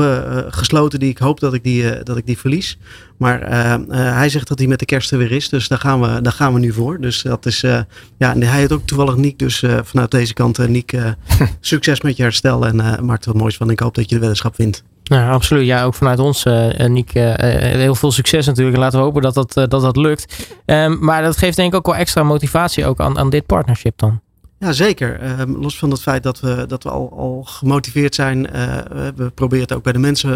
[0.49, 2.79] gesloten die ik hoop dat ik die, dat ik die verlies.
[3.17, 3.51] Maar
[3.91, 5.49] hij zegt dat hij met de kerst er weer is.
[5.49, 7.01] Dus daar gaan we, daar gaan we nu voor.
[7.01, 7.87] Dus dat is, ja,
[8.19, 9.39] en hij heeft ook toevallig Niek.
[9.39, 10.93] Dus vanuit deze kant, Niek,
[11.61, 12.67] succes met je herstel.
[12.67, 13.71] En maakt er wat moois van.
[13.71, 14.85] Ik hoop dat je de weddenschap wint.
[15.05, 15.67] Ja, absoluut.
[15.67, 18.77] Ja, ook vanuit ons, uh, Niek, uh, heel veel succes natuurlijk.
[18.77, 20.49] En laten we hopen dat dat, dat, dat lukt.
[20.67, 23.99] Um, maar dat geeft denk ik ook wel extra motivatie ook aan, aan dit partnership
[23.99, 24.21] dan.
[24.59, 25.23] Ja, zeker.
[25.23, 28.57] Uh, los van het feit dat we, dat we al, al gemotiveerd zijn.
[28.57, 28.79] Uh,
[29.17, 30.31] we proberen het ook bij de mensen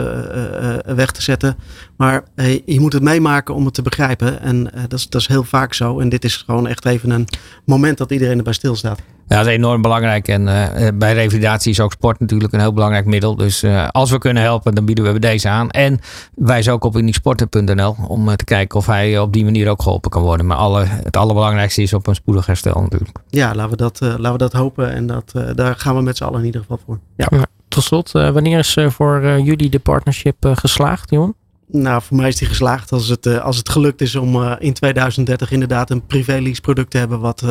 [0.87, 1.57] uh, weg te zetten.
[1.97, 2.25] Maar
[2.65, 4.41] je moet het meemaken om het te begrijpen.
[4.41, 6.01] En dat, is, dat is heel vaak zo.
[6.01, 7.29] En dit is gewoon echt even een
[7.65, 9.01] moment dat iedereen erbij stilstaat.
[9.29, 10.29] Ja, dat is enorm belangrijk.
[10.29, 10.45] En
[10.99, 13.37] bij revalidatie is ook sport natuurlijk een heel belangrijk middel.
[13.37, 15.71] Dus als we kunnen helpen, dan bieden we deze aan.
[15.71, 16.01] En
[16.35, 20.23] wijs ook op unieksporten.nl om te kijken of hij op die manier ook geholpen kan
[20.23, 20.47] worden.
[20.47, 23.19] Maar alle, het allerbelangrijkste is op een spoedig herstel natuurlijk.
[23.29, 24.93] Ja, laten we dat laten we dat hopen.
[24.93, 26.99] En dat, uh, daar gaan we met z'n allen in ieder geval voor.
[27.17, 27.27] Ja.
[27.31, 31.35] ja tot slot, uh, wanneer is uh, voor jullie de partnership geslaagd, Jon?
[31.67, 35.51] Nou, voor mij is die geslaagd als het, als het gelukt is om in 2030
[35.51, 37.45] inderdaad een privé-lease product te hebben wat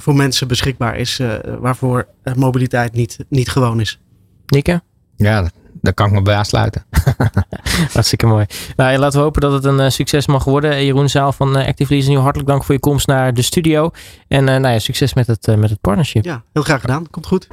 [0.00, 1.20] voor mensen beschikbaar is,
[1.60, 4.00] waarvoor mobiliteit niet, niet gewoon is.
[4.46, 4.82] Nikke?
[5.16, 6.84] Ja, daar kan ik me bij aansluiten.
[7.92, 8.46] Hartstikke mooi.
[8.76, 10.84] Nou, laten we hopen dat het een uh, succes mag worden.
[10.84, 13.90] Jeroen Zaal van uh, Active Leasing, hartelijk dank voor je komst naar de studio.
[14.28, 16.24] En uh, nou ja, succes met het, met het partnership.
[16.24, 17.10] Ja, heel graag gedaan.
[17.10, 17.46] Komt goed.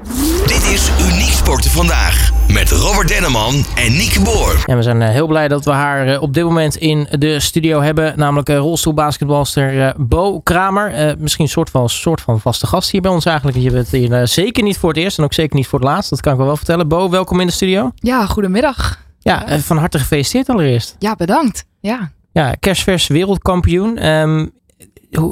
[0.78, 4.64] Is Uniek Sporten Vandaag met Robert Denneman en Nieke Boer.
[4.66, 8.14] Ja, we zijn heel blij dat we haar op dit moment in de studio hebben.
[8.16, 11.16] Namelijk rolstoelbasketbalster Bo Kramer.
[11.20, 13.58] misschien een soort van, soort van vaste gast hier bij ons eigenlijk.
[13.58, 16.10] Je bent hier zeker niet voor het eerst en ook zeker niet voor het laatst.
[16.10, 16.88] Dat kan ik wel vertellen.
[16.88, 17.92] Bo, welkom in de studio.
[17.96, 19.00] Ja, goedemiddag.
[19.20, 20.96] Ja, eh, van harte gefeliciteerd allereerst.
[21.00, 21.66] Ja, bedankt.
[21.80, 24.08] Ja, ja kerstvers wereldkampioen.
[24.08, 24.52] Um,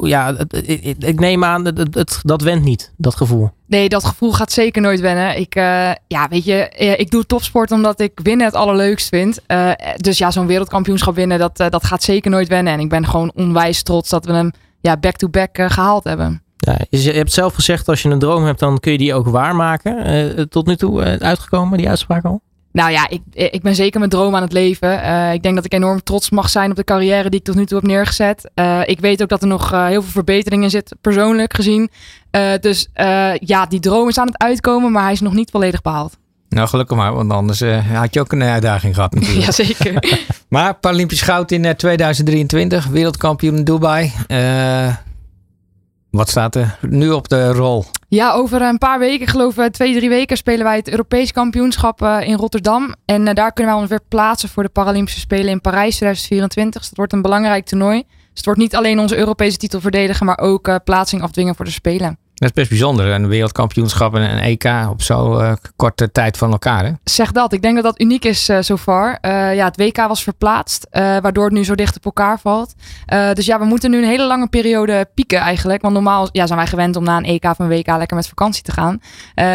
[0.02, 0.36] ja,
[1.00, 3.50] ik neem aan, het, het, dat went niet, dat gevoel.
[3.68, 5.40] Nee, dat gevoel gaat zeker nooit wennen.
[5.40, 9.40] Ik, uh, ja, weet je, eh, ik doe topsport omdat ik winnen het allerleukst vind.
[9.48, 12.74] Uh, dus ja, zo'n wereldkampioenschap winnen, dat, uh, dat gaat zeker nooit wennen.
[12.74, 16.44] En ik ben gewoon onwijs trots dat we hem ja, back-to-back -back, gehaald hebben.
[16.58, 19.28] Ja, je hebt zelf gezegd, als je een droom hebt, dan kun je die ook
[19.28, 20.50] waarmaken.
[20.50, 22.42] tot nu toe uitgekomen, die uitspraak al?
[22.76, 24.90] Nou ja, ik, ik ben zeker mijn droom aan het leven.
[24.90, 27.56] Uh, ik denk dat ik enorm trots mag zijn op de carrière die ik tot
[27.56, 28.52] nu toe heb neergezet.
[28.56, 31.90] Uh, ik weet ook dat er nog uh, heel veel verbetering in zit, persoonlijk gezien.
[32.60, 32.90] dus
[33.40, 36.18] ja, die droom is aan het uitkomen, maar hij is nog niet volledig behaald.
[36.50, 39.46] Nou, gelukkig maar, want anders had je ook een uitdaging gehad natuurlijk.
[39.56, 40.20] Jazeker.
[40.50, 44.12] maar Paralympisch goud in 2023, wereldkampioen in Dubai.
[46.16, 47.86] Wat staat er nu op de rol?
[48.08, 52.02] Ja, over een paar weken, geloof ik, twee, drie weken, spelen wij het Europees kampioenschap
[52.02, 52.96] uh, in Rotterdam.
[53.06, 56.80] En uh, daar kunnen wij ons weer plaatsen voor de Paralympische Spelen in Parijs 2024.
[56.80, 58.04] Dus dat wordt een belangrijk toernooi.
[58.08, 61.72] Dus het wordt niet alleen onze Europese titel verdedigen, maar ook plaatsing afdwingen voor de
[61.72, 62.18] Spelen.
[62.36, 63.08] Dat is best bijzonder.
[63.08, 66.86] Een wereldkampioenschap en een EK op zo'n uh, korte tijd van elkaar.
[66.86, 66.92] Hè?
[67.04, 67.54] Zeg dat.
[67.54, 69.18] Ik denk dat dat uniek is uh, so far.
[69.22, 72.74] Uh, ja, het WK was verplaatst, waardoor het nu zo dicht op elkaar valt.
[73.34, 75.82] dus ja, we moeten nu een hele lange periode pieken eigenlijk.
[75.82, 78.28] Want normaal ja, zijn wij gewend om na een EK of een WK lekker met
[78.28, 79.00] vakantie te gaan.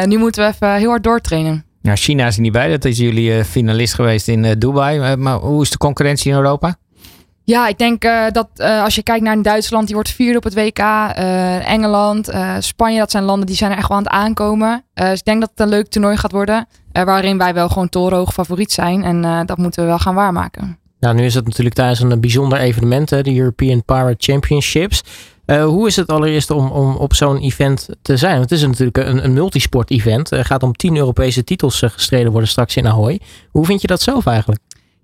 [0.06, 1.64] nu moeten we even heel hard doortrainen.
[1.82, 2.68] Ja, China is er niet bij.
[2.68, 5.16] Dat is jullie finalist geweest in Dubai.
[5.16, 6.76] maar hoe is de concurrentie in Europa?
[7.50, 10.44] Ja, ik denk uh, dat uh, als je kijkt naar Duitsland, die wordt vierde op
[10.44, 10.78] het WK.
[10.78, 14.84] Uh, Engeland, Spanje, dat zijn landen die zijn er echt wel aan het aankomen.
[14.94, 16.66] dus ik denk dat het een leuk toernooi gaat worden.
[16.92, 19.02] waarin wij wel gewoon torenhoog favoriet zijn.
[19.02, 20.78] En dat moeten we wel gaan waarmaken.
[21.00, 25.02] Nou, nu is het natuurlijk tijdens een bijzonder evenement, hè, de European Power Championships.
[25.46, 28.38] hoe is het allereerst om, om op zo'n event te zijn?
[28.38, 30.30] Want het is natuurlijk een, een multisport event.
[30.30, 33.20] Er gaat om tien Europese titels gestreden worden straks in Ahoy.
[33.50, 34.60] Hoe vind je dat zelf eigenlijk?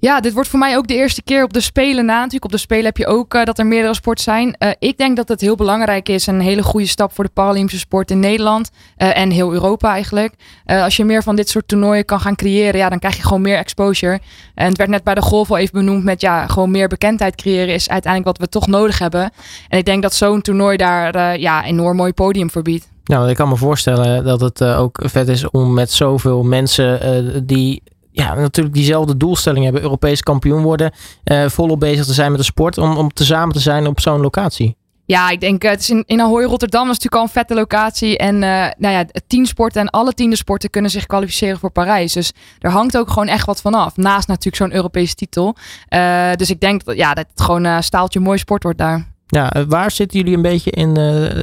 [0.06, 2.16] Ja, dit wordt voor mij ook de eerste keer op de Spelen na.
[2.16, 4.56] Natuurlijk op de Spelen heb je ook uh, dat er meerdere sporten zijn.
[4.58, 6.26] Uh, ik denk dat het heel belangrijk is.
[6.26, 8.70] Een hele goede stap voor de Paralympische sport in Nederland.
[8.98, 10.34] Uh, en heel Europa eigenlijk.
[10.66, 12.80] als je meer van dit soort toernooien kan gaan creëren.
[12.80, 14.20] Ja, dan krijg je gewoon meer exposure.
[14.54, 16.04] En het werd net bij de golf al even benoemd.
[16.04, 19.30] Met ja, gewoon meer bekendheid creëren is uiteindelijk wat we toch nodig hebben.
[19.68, 22.88] En ik denk dat zo'n toernooi daar ja, enorm mooi podium voor biedt.
[23.04, 27.82] Nou, ik kan me voorstellen dat het ook vet is om met zoveel mensen die
[28.16, 29.82] ja, natuurlijk diezelfde doelstelling hebben.
[29.82, 30.92] Europees kampioen worden.
[31.24, 32.78] Uh, volop bezig te zijn met de sport.
[32.78, 34.76] Om, om te samen te zijn op zo'n locatie.
[35.04, 37.54] Ja, ik denk, eh, het is in, in Ahoy Rotterdam was natuurlijk al een vette
[37.54, 38.18] locatie.
[38.18, 42.12] En uh, nou ja, tien sporten en alle tiende sporten kunnen zich kwalificeren voor Parijs.
[42.12, 43.96] Dus er hangt ook gewoon echt wat vanaf.
[43.96, 45.56] Naast natuurlijk zo'n Europese titel.
[45.90, 49.06] Uh, dus ik denk dat, ja, dat het gewoon een staaltje mooi sport wordt daar.
[49.26, 50.96] Ja, waar zitten jullie een beetje in,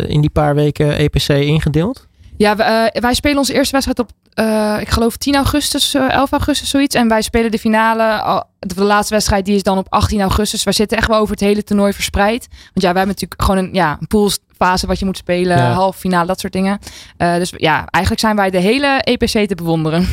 [0.08, 2.08] in die paar weken EPC ingedeeld?
[2.38, 2.56] Ja,
[2.94, 6.70] wij spelen onze eerste wedstrijd op uh, ik geloof 10 augustus, uh, eh, 11 augustus,
[6.70, 6.96] zoiets.
[6.96, 8.46] En wij spelen de finale.
[8.60, 10.64] De laatste wedstrijd die is dan op 18 augustus.
[10.64, 12.48] Wij zitten echt wel over het hele toernooi verspreid.
[12.50, 15.58] Want ja, wij hebben natuurlijk gewoon een, ja, een poolsfase wat je moet spelen.
[15.58, 15.72] Ja.
[15.72, 16.80] Halve finale, dat soort dingen.
[17.18, 20.08] Dus ja, eigenlijk zijn wij de hele EPC te bewonderen.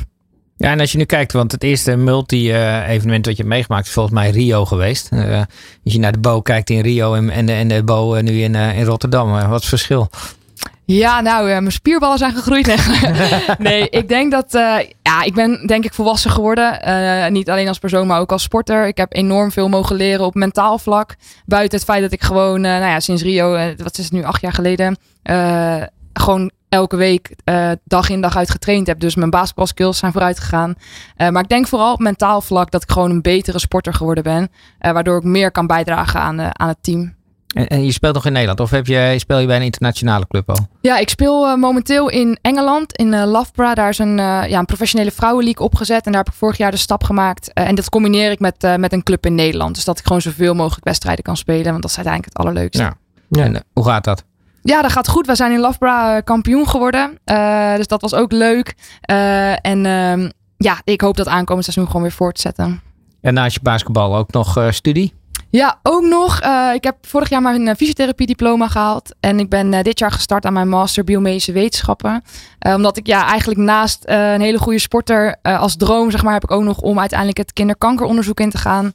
[0.57, 3.93] Ja, en als je nu kijkt, want het eerste multi-evenement wat je hebt meegemaakt is
[3.93, 5.09] volgens mij Rio geweest.
[5.85, 8.43] Als je naar de Bo kijkt in Rio en, en, de, en de Bo nu
[8.43, 10.11] in, in Rotterdam, wat is het verschil?
[10.93, 12.67] Ja, nou, uh, mijn spierballen zijn gegroeid.
[13.59, 14.55] nee, ik denk dat...
[14.55, 16.89] Uh, ja, ik ben denk ik volwassen geworden.
[16.89, 18.87] Uh, niet alleen als persoon, maar ook als sporter.
[18.87, 21.17] Ik heb enorm veel mogen leren op mentaal vlak.
[21.47, 24.41] Buiten het feit dat ik gewoon, nou ja, sinds Rio, wat is het nu, acht
[24.41, 24.97] jaar geleden...
[26.13, 27.35] gewoon elke week
[27.85, 29.01] dag in dag uit getraind heb.
[29.01, 30.75] Dus mijn basketbalskills zijn vooruit gegaan.
[31.17, 34.49] maar ik denk vooral op mentaal vlak dat ik gewoon een betere sporter geworden ben.
[34.79, 37.19] waardoor ik meer kan bijdragen aan, aan het team.
[37.55, 40.27] En, en, je speelt nog in Nederland of heb je, speel je bij een internationale
[40.29, 40.67] club al?
[40.81, 43.77] Ja, ik speel uh, momenteel in Engeland, in uh, Loughborough.
[43.77, 46.07] Daar is een, uh, ja, een professionele vrouwenleague opgezet.
[46.07, 47.53] En daar heb ik vorig jaar de stap gemaakt.
[47.53, 49.75] en dat combineer ik met, met een club in Nederland.
[49.75, 51.71] Dus dat ik gewoon zoveel mogelijk wedstrijden kan spelen.
[51.71, 52.83] Want dat is uiteindelijk het allerleukste.
[52.83, 52.95] Ja.
[53.29, 53.45] ja.
[53.45, 54.25] En hoe gaat dat?
[54.63, 55.27] Ja, dat gaat goed.
[55.27, 57.19] We zijn in Loughborough kampioen geworden.
[57.77, 58.75] dus dat was ook leuk.
[59.63, 62.83] en ehm, ja, ik hoop dat aankomend seizoen gewoon weer voort te zetten.
[63.21, 65.19] En naast je basketbal ook nog studie?
[65.51, 66.43] Ja, ook nog.
[66.43, 69.15] Uh, ik heb vorig jaar een uh, fysiotherapie diploma gehaald.
[69.21, 72.23] En ik ben uh, dit jaar gestart aan mijn master biomedische wetenschappen.
[72.75, 76.51] omdat ik ja, eigenlijk naast een hele goede sporter als droom, zeg maar, heb ik
[76.51, 78.93] ook nog om uiteindelijk het kinderkankeronderzoek in te gaan.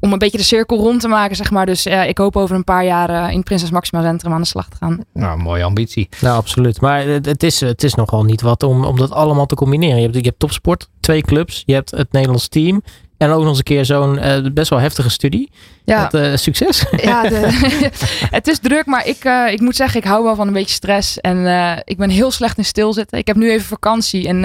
[0.00, 1.66] om een beetje de cirkel rond te maken, zeg maar.
[1.66, 4.68] Dus ik hoop over een paar jaar in het Prinses Maxima Centrum aan de slag
[4.68, 5.04] te gaan.
[5.12, 6.08] Nou, mooie ambitie.
[6.20, 6.80] Nou, absoluut.
[6.80, 9.96] Maar het is, het is nogal niet wat om, om dat allemaal te combineren.
[9.96, 11.62] Je hebt, je hebt topsport, twee clubs.
[11.66, 12.82] Je hebt het Nederlands team.
[13.24, 15.50] En ook nog eens een keer zo'n uh, best wel heftige studie.
[15.84, 16.08] Ja.
[16.08, 16.84] Dat, uh, succes.
[16.96, 17.48] Ja, de,
[18.38, 20.74] het is druk, maar ik, uh, ik moet zeggen, ik hou wel van een beetje
[20.74, 21.20] stress.
[21.20, 21.46] En
[21.84, 23.18] ik ben heel slecht in stilzitten.
[23.18, 24.40] Ik heb nu even vakantie en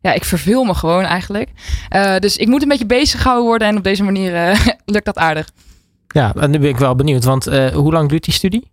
[0.00, 1.50] ja, ik verveel me gewoon eigenlijk.
[2.18, 4.32] dus ik moet een beetje bezig gehouden worden en op deze manier
[4.84, 5.50] lukt dat aardig.
[6.08, 8.70] Ja, en nu ben ik wel benieuwd, want hoe lang duurt die studie?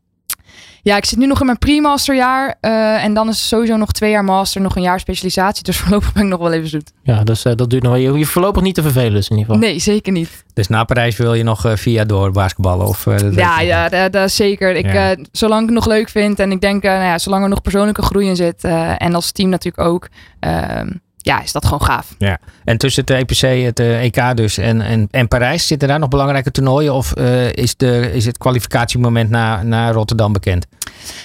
[0.85, 2.55] Ja, ik zit nu nog in mijn pre-masterjaar.
[2.61, 5.63] Uh, en dan is sowieso nog twee jaar master, nog een jaar specialisatie.
[5.63, 6.91] Dus voorlopig ben ik nog wel even zoet.
[7.03, 8.01] Ja, dus uh, dat duurt nog wel.
[8.01, 9.69] Je hoeft voorlopig niet te vervelen dus in ieder geval.
[9.69, 10.43] Nee, zeker niet.
[10.53, 12.87] Dus na Parijs wil je nog uh, via door basketballen?
[12.87, 14.75] Of, ja, ja dat, dat, zeker.
[14.75, 15.15] Ik, ja.
[15.31, 18.01] zolang ik het nog leuk vind en ik denk, nou ja, zolang er nog persoonlijke
[18.01, 18.63] groei in zit.
[18.97, 20.07] en als team natuurlijk ook
[20.39, 20.87] ehm,
[21.25, 22.15] ja, is dat gewoon gaaf.
[22.17, 22.37] Ja.
[22.63, 26.51] En tussen het EPC, het EK dus en, en, en Parijs, zitten daar nog belangrijke
[26.51, 26.93] toernooien?
[26.93, 30.65] Of uh, is, de, is het kwalificatiemoment naar, naar Rotterdam bekend?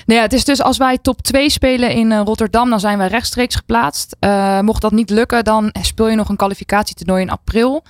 [0.07, 2.99] Nou ja, het is dus als wij top 2 spelen in uh, Rotterdam, dan zijn
[2.99, 4.17] wij rechtstreeks geplaatst.
[4.21, 7.85] Uh, mocht dat niet lukken, dan speel je nog een kwalificatietoernooi in april.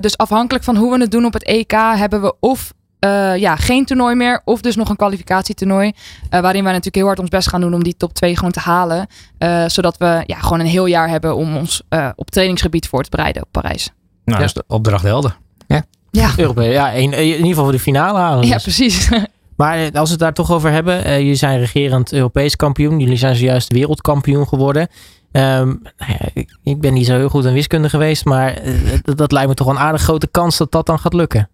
[0.00, 2.72] dus afhankelijk van hoe we het doen op het EK, hebben we of
[3.04, 4.42] uh, ja, geen toernooi meer.
[4.44, 5.86] Of dus nog een kwalificatietoernooi.
[5.86, 5.92] Uh,
[6.40, 8.60] waarin wij natuurlijk heel hard ons best gaan doen om die top 2 gewoon te
[8.60, 9.06] halen.
[9.38, 11.82] Uh, zodat we ja, gewoon een heel jaar hebben om ons
[12.14, 13.90] op trainingsgebied voor te bereiden op Parijs.
[14.24, 14.44] Nou, ja.
[14.44, 15.36] is de opdracht helder.
[15.66, 16.30] Ja, ja.
[16.36, 18.46] Europees, ja in, in ieder geval voor de finale halen.
[18.46, 18.62] Ja, dus.
[18.62, 19.08] precies.
[19.56, 21.02] Maar als we het daar toch over hebben.
[21.04, 23.00] jullie zijn regerend Europees kampioen.
[23.00, 24.88] Jullie zijn zojuist wereldkampioen geworden.
[25.32, 28.24] Um, nou ja, ik, ben niet zo heel goed in wiskunde geweest.
[28.24, 28.62] Maar
[29.02, 31.48] dat, dat lijkt me toch een aardig grote kans dat dat dan gaat lukken.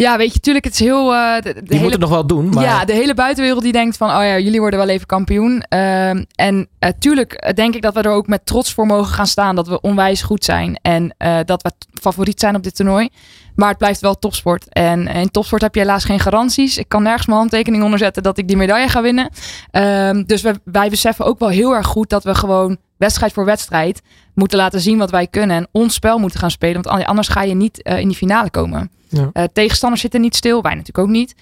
[0.00, 1.12] Ja, weet je, tuurlijk, het is heel...
[1.12, 2.48] Uh, de, de hele, moet het nog wel doen.
[2.48, 2.64] Maar...
[2.64, 5.64] Ja, de hele buitenwereld die denkt van, oh ja, jullie worden wel even kampioen.
[5.68, 9.26] Uh, en uh, tuurlijk denk ik dat we er ook met trots voor mogen gaan
[9.26, 10.78] staan dat we onwijs goed zijn.
[10.82, 13.08] En eh, dat we favoriet zijn op dit toernooi.
[13.54, 14.72] Maar het blijft wel topsport.
[14.72, 16.78] En in topsport heb je helaas geen garanties.
[16.78, 19.30] Ik kan nergens mijn handtekening onderzetten dat ik die medaille ga winnen.
[19.70, 23.44] Ehm, dus we, wij beseffen ook wel heel erg goed dat we gewoon wedstrijd voor
[23.44, 24.02] wedstrijd
[24.34, 25.56] moeten laten zien wat wij kunnen.
[25.56, 26.82] En ons spel moeten gaan spelen.
[26.82, 28.90] Want anders ga je niet in die finale komen.
[29.08, 29.48] Ja.
[29.52, 31.34] tegenstanders zitten niet stil, wij natuurlijk ook niet.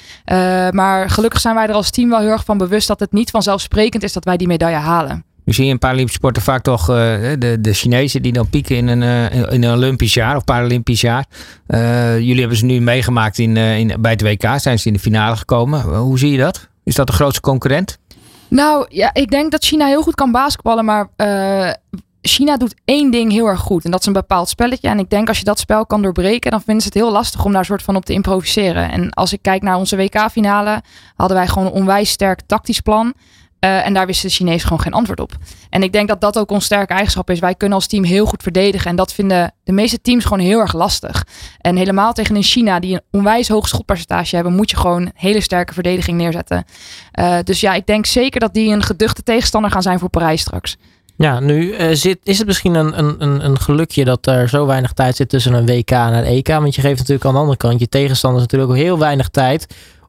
[0.74, 3.30] maar gelukkig zijn wij er als team wel heel erg van bewust dat het niet
[3.30, 5.24] vanzelfsprekend is dat wij die medaille halen.
[5.46, 6.96] Nu zie je in Paralympische sporten vaak toch uh,
[7.38, 11.00] de, de Chinezen die dan pieken in een, uh, in een Olympisch jaar of Paralympisch
[11.00, 11.26] jaar.
[11.68, 14.98] Uh, jullie hebben ze nu meegemaakt in, in, bij het WK, zijn ze in de
[14.98, 15.80] finale gekomen.
[15.82, 16.68] hoe zie je dat?
[16.84, 17.98] Is dat de grootste concurrent?
[18.48, 21.08] Nou ja, ik denk dat China heel goed kan basketballen, maar
[22.28, 23.84] China doet één ding heel erg goed.
[23.84, 24.88] En dat is een bepaald spelletje.
[24.88, 27.44] En ik denk als je dat spel kan doorbreken, dan vinden ze het heel lastig
[27.44, 28.90] om daar soort van op te improviseren.
[28.90, 30.82] En als ik kijk naar onze WK-finale,
[31.14, 33.14] hadden wij gewoon een onwijs sterk tactisch plan.
[33.66, 35.32] Uh, en daar wisten de Chinezen gewoon geen antwoord op.
[35.70, 37.38] En ik denk dat dat ook ons sterke eigenschap is.
[37.38, 38.90] Wij kunnen als team heel goed verdedigen.
[38.90, 41.24] En dat vinden de meeste teams gewoon heel erg lastig.
[41.60, 45.40] En helemaal tegen een China die een onwijs hoog schotpercentage hebben, moet je gewoon hele
[45.40, 46.64] sterke verdediging neerzetten.
[47.20, 50.40] Uh, dus ja, ik denk zeker dat die een geduchte tegenstander gaan zijn voor Parijs
[50.40, 50.76] straks.
[51.16, 54.92] Ja, nu uh, zit, is het misschien een, een, een gelukje dat er zo weinig
[54.92, 56.48] tijd zit tussen een WK en een EK.
[56.48, 59.66] Want je geeft natuurlijk aan de andere kant je tegenstanders natuurlijk ook heel weinig tijd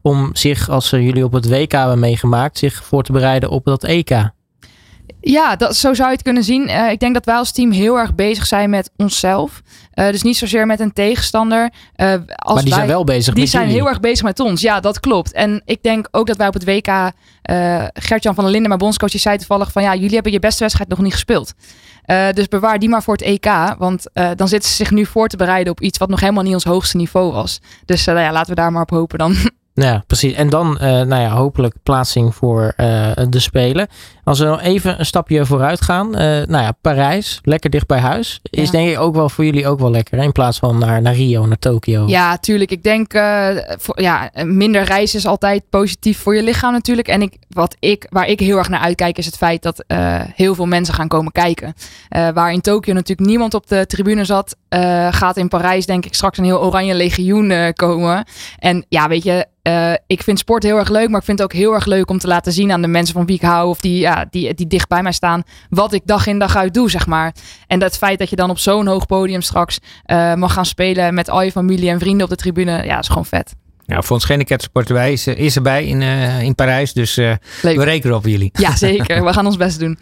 [0.07, 3.65] om zich, als ze jullie op het WK hebben meegemaakt, zich voor te bereiden op
[3.65, 4.31] dat EK?
[5.21, 6.69] Ja, dat, zo zou je het kunnen zien.
[6.69, 9.61] Uh, ik denk dat wij als team heel erg bezig zijn met onszelf.
[9.93, 11.71] Uh, dus niet zozeer met een tegenstander.
[11.95, 14.61] Uh, als maar die zijn wel bezig die met zijn heel erg bezig met ons.
[14.61, 15.31] Ja, dat klopt.
[15.31, 17.11] En ik denk ook dat wij op het WK...
[17.93, 19.83] Gertjan van der Linden, mijn bondscoach, die zei toevallig van...
[19.83, 21.53] ja, jullie hebben je beste wedstrijd nog niet gespeeld.
[22.33, 23.75] dus bewaar die maar voor het EK.
[23.77, 25.97] Want dan zitten ze zich nu voor te bereiden op iets...
[25.97, 27.61] wat nog helemaal niet ons hoogste niveau was.
[27.85, 29.35] Dus nou ja, laten we daar maar op hopen dan.
[29.83, 30.33] Ja, precies.
[30.33, 33.87] En dan, uh, nou ja, hopelijk plaatsing voor uh, de Spelen.
[34.23, 36.07] Als we nog even een stapje vooruit gaan.
[36.07, 38.39] Uh, nou ja, Parijs, lekker dicht bij huis.
[38.43, 40.17] Is denk ik ook wel voor jullie ook wel lekker.
[40.17, 40.23] Hè?
[40.23, 42.07] In plaats van naar, naar Rio, naar Tokio.
[42.07, 42.71] Ja, tuurlijk.
[42.71, 43.11] Ik denk,
[43.77, 47.07] voor, ja, minder reizen is altijd positief voor je lichaam natuurlijk.
[47.07, 49.83] En ik, wat ik, waar ik heel erg naar uitkijk is het feit dat
[50.35, 51.73] heel veel mensen gaan komen kijken.
[52.09, 54.55] waar in Tokio natuurlijk niemand op de tribune zat,
[55.09, 58.25] gaat in Parijs denk ik straks een heel oranje legioen komen.
[58.59, 61.47] En ja, weet je, uh, ik vind sport heel erg leuk, maar ik vind het
[61.47, 63.69] ook heel erg leuk om te laten zien aan de mensen van wie ik hou
[63.69, 66.73] of die, ja, die, die dicht bij mij staan, wat ik dag in dag uit
[66.73, 67.33] doe, zeg maar.
[67.67, 69.79] En dat feit dat je dan op zo'n hoog podium straks
[70.35, 73.25] mag gaan spelen met al je familie en vrienden op de tribune, ja, is gewoon
[73.25, 73.55] vet.
[73.87, 78.25] Nou, voor ons Geneketsportwij is, is erbij in, uh, in Parijs, dus we rekenen op
[78.25, 78.49] jullie.
[78.53, 79.23] Ja, zeker.
[79.25, 79.99] we gaan ons best doen.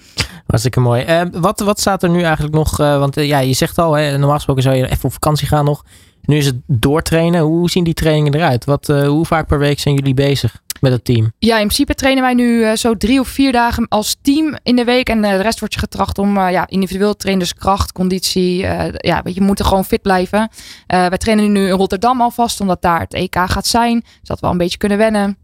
[0.47, 1.29] Hartstikke mooi.
[1.31, 2.77] wat, wat staat er nu eigenlijk nog?
[2.77, 5.83] want ja, je zegt al, hè, normaal gesproken zou je even op vakantie gaan nog.
[6.25, 7.41] Nu is het doortrainen.
[7.41, 8.65] Hoe zien die trainingen eruit?
[8.65, 11.31] Wat, uh, hoe vaak per week zijn jullie bezig met het team?
[11.39, 14.75] Ja, in principe trainen wij nu uh, zo drie of vier dagen als team in
[14.75, 15.09] de week.
[15.09, 17.43] En uh, de rest wordt je getracht om ja, individueel te trainen.
[17.43, 18.57] Dus kracht, conditie.
[18.57, 20.49] ja, je, we moeten gewoon fit blijven.
[20.87, 24.03] wij trainen nu in Rotterdam alvast, omdat daar het EK gaat zijn.
[24.21, 25.37] Zodat we al een beetje kunnen wennen.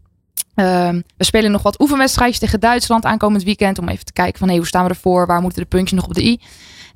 [0.54, 3.78] Ehm, we spelen nog wat oefenwedstrijdjes tegen Duitsland aankomend weekend.
[3.78, 5.26] Om even te kijken van hey, hoe staan we ervoor?
[5.26, 6.40] Waar moeten de puntjes nog op de i?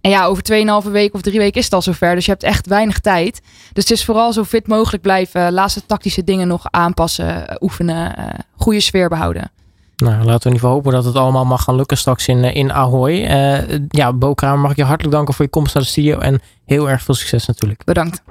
[0.07, 0.42] En ja, over
[0.84, 2.14] 2,5 week of drie weken is het al zover.
[2.14, 3.40] Dus je hebt echt weinig tijd.
[3.72, 5.52] Dus het is vooral zo fit mogelijk blijven.
[5.52, 8.14] Laatste tactische dingen nog aanpassen, eh, oefenen.
[8.18, 8.24] Uh,
[8.57, 9.50] goede sfeer behouden.
[9.96, 12.44] Nou, laten we in ieder geval hopen dat het allemaal mag gaan lukken straks in,
[12.44, 13.12] in Ahoy.
[13.12, 16.18] Uh, ja, Bo mag ik je hartelijk danken voor je komst naar de studio.
[16.18, 17.84] En heel erg veel succes natuurlijk.
[17.84, 18.22] Bedankt.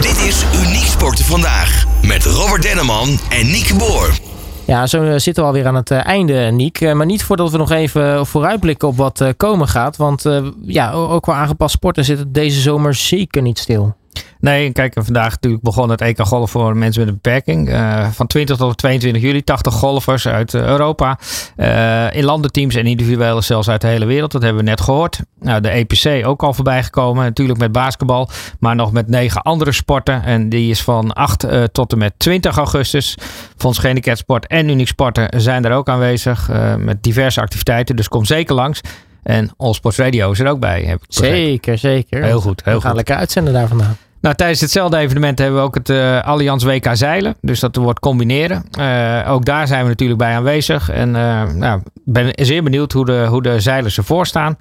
[0.00, 1.84] Dit is Uniek Sporten Vandaag.
[2.02, 4.37] Met Robert Denneman en Nieke Boer.
[4.68, 6.80] Ja, zo eh, zitten we alweer aan het eh, einde, Niek.
[6.80, 9.96] Eh, maar niet voordat we nog even vooruitblikken op wat komen gaat.
[9.96, 10.24] Want
[10.66, 13.94] ja, ook qua aangepast sporten zit het deze zomer zeker niet stil.
[14.40, 17.68] Nee, kijk, vandaag natuurlijk begon het EK golf voor mensen met een beperking.
[17.68, 21.18] Uh, van 20 tot 22 juli, 80 golfers uit Europa.
[21.56, 24.32] Uh, in landenteams en individuele zelfs uit de hele wereld.
[24.32, 25.20] Dat hebben we net gehoord.
[25.40, 27.24] Nou, de EPC ook al voorbij gekomen.
[27.24, 30.22] Natuurlijk met basketbal, maar nog met negen andere sporten.
[30.22, 33.16] En die is van 8 uh, tot en met 20 augustus.
[33.56, 36.50] Fonds Gehandicapt Sport en Uniek Sporten zijn er ook aanwezig.
[36.78, 38.80] met diverse activiteiten, dus kom zeker langs.
[39.22, 40.82] En All Sports Radio is er ook bij.
[40.82, 42.24] Heb ik zeker, zeker.
[42.24, 42.64] Heel goed.
[42.64, 43.96] Heel we gaan lekker uitzenden daar vandaan.
[44.20, 47.36] Nou, tijdens hetzelfde evenement hebben we ook het uh, Allianz WK Zeilen.
[47.40, 48.64] Dus dat wordt combineren.
[48.78, 50.90] Uh, ook daar zijn we natuurlijk bij aanwezig.
[50.90, 54.58] En uh, nou, ben zeer benieuwd hoe de, hoe de zeilers ervoor staan.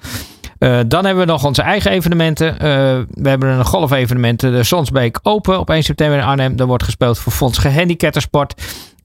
[0.87, 2.55] Dan hebben we nog onze eigen evenementen.
[3.09, 6.55] We hebben een golfevenement, de Sonsbeek Open op 1 september in Arnhem.
[6.55, 8.53] Daar wordt gespeeld voor Fonds Gehandicaptersport.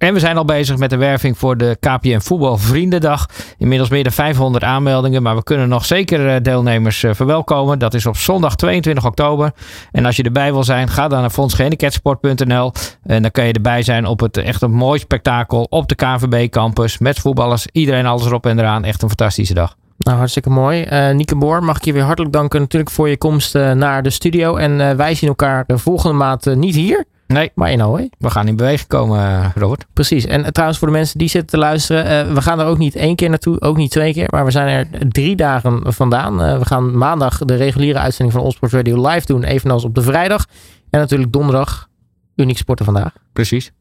[0.03, 3.29] En we zijn al bezig met de werving voor de KPN Voetbal Vriendendag.
[3.59, 7.79] Inmiddels meer dan 500 aanmeldingen, maar we kunnen nog zeker eh, deelnemers verwelkomen.
[7.79, 9.53] Dat is op zondag 22 oktober.
[9.93, 12.73] En als je erbij wil zijn, ga dan naar fondsgehandicapsport.nl.
[13.03, 16.51] En dan kan je erbij zijn op het echt een mooi spektakel op de KVB
[16.51, 16.99] campus.
[16.99, 18.85] Met voetballers, iedereen alles erop en eraan.
[18.85, 19.77] Echt een fantastische dag.
[19.99, 20.87] Nou, hartstikke mooi.
[20.93, 24.11] Uh, Nieke Boor, mag ik je weer hartelijk danken natuurlijk voor je komst naar de
[24.11, 24.57] studio.
[24.57, 27.05] En uh, wij zien elkaar de volgende maand niet hier.
[27.33, 27.51] Nee.
[27.55, 28.11] Maar in Ahoy.
[28.19, 29.87] We gaan in beweging komen, Robert.
[29.93, 30.25] Precies.
[30.25, 32.35] En trouwens voor de mensen die zitten te luisteren.
[32.35, 33.61] we gaan er ook niet één keer naartoe.
[33.61, 34.29] Ook niet twee keer.
[34.31, 36.37] Maar we zijn er drie dagen vandaan.
[36.59, 39.45] we gaan maandag de reguliere uitzending van Allsport Radio live doen.
[39.45, 40.47] Evenals op de vrijdag.
[40.91, 41.89] En natuurlijk donderdag
[42.37, 43.13] Uniek Sporten vandaag.
[43.33, 43.73] Precies.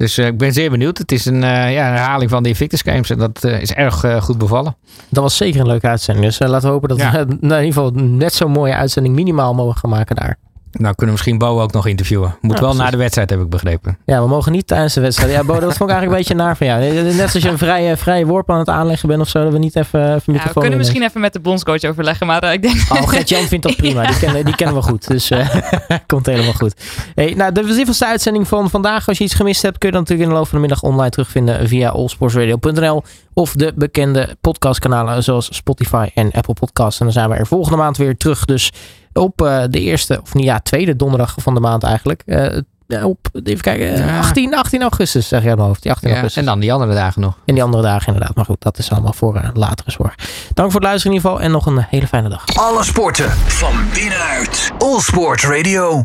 [0.00, 0.98] Dus uh, ik ben zeer benieuwd.
[0.98, 3.72] Het is een, uh, ja, een herhaling van de Invictus Games en dat uh, is
[3.72, 4.76] erg goed bevallen.
[5.08, 6.26] Dat was zeker een leuke uitzending.
[6.26, 7.12] Dus laten we hopen dat ja.
[7.12, 10.38] we in ieder geval net zo'n mooie uitzending minimaal mogen gaan maken daar.
[10.72, 12.36] Nou, kunnen we misschien Bo ook nog interviewen.
[12.40, 13.98] Moet wel na de wedstrijd, heb ik begrepen.
[14.04, 15.32] Ja, we mogen niet tijdens de wedstrijd.
[15.32, 17.02] Ja, Bo, dat vond ik eigenlijk een beetje naar van jou.
[17.02, 19.58] Net als je een vrije, vrije worp aan het aanleggen bent of zo, dat we
[19.58, 22.62] niet even, even ja, We kunnen misschien even met de bondscoach overleggen, maar uh, ik
[22.62, 22.76] denk...
[22.88, 24.06] Oh, Gert-Jan vindt dat prima.
[24.06, 25.08] Die, kennen, die kennen we goed.
[25.08, 25.48] Dus uh,
[26.06, 26.74] komt helemaal goed.
[27.14, 29.08] Hey, nou, dit was de uitzending van vandaag.
[29.08, 30.82] Als je iets gemist hebt, kun je dan natuurlijk in de loop van de middag
[30.82, 33.02] online terugvinden via allsportsradio.nl
[33.34, 37.00] of de bekende podcastkanalen zoals Spotify en Apple Podcasts.
[37.00, 38.44] En dan zijn we er volgende maand weer terug.
[38.44, 38.72] Dus
[39.12, 42.22] op uh, de eerste, of niet, ja, tweede donderdag van de maand eigenlijk.
[42.26, 44.18] Uh, op, even kijken, ja.
[44.18, 45.82] 18, 18 augustus zeg je aan mijn hoofd.
[45.82, 46.42] Die 18 ja, augustus.
[46.42, 47.38] En dan die andere dagen nog.
[47.44, 48.36] En die andere dagen inderdaad.
[48.36, 50.14] Maar goed, dat is allemaal voor uh, latere zorg.
[50.54, 52.44] Dank voor het luisteren in ieder geval en nog een hele fijne dag.
[52.54, 54.72] Alle sporten van binnenuit.
[54.78, 55.98] All Sport Radio.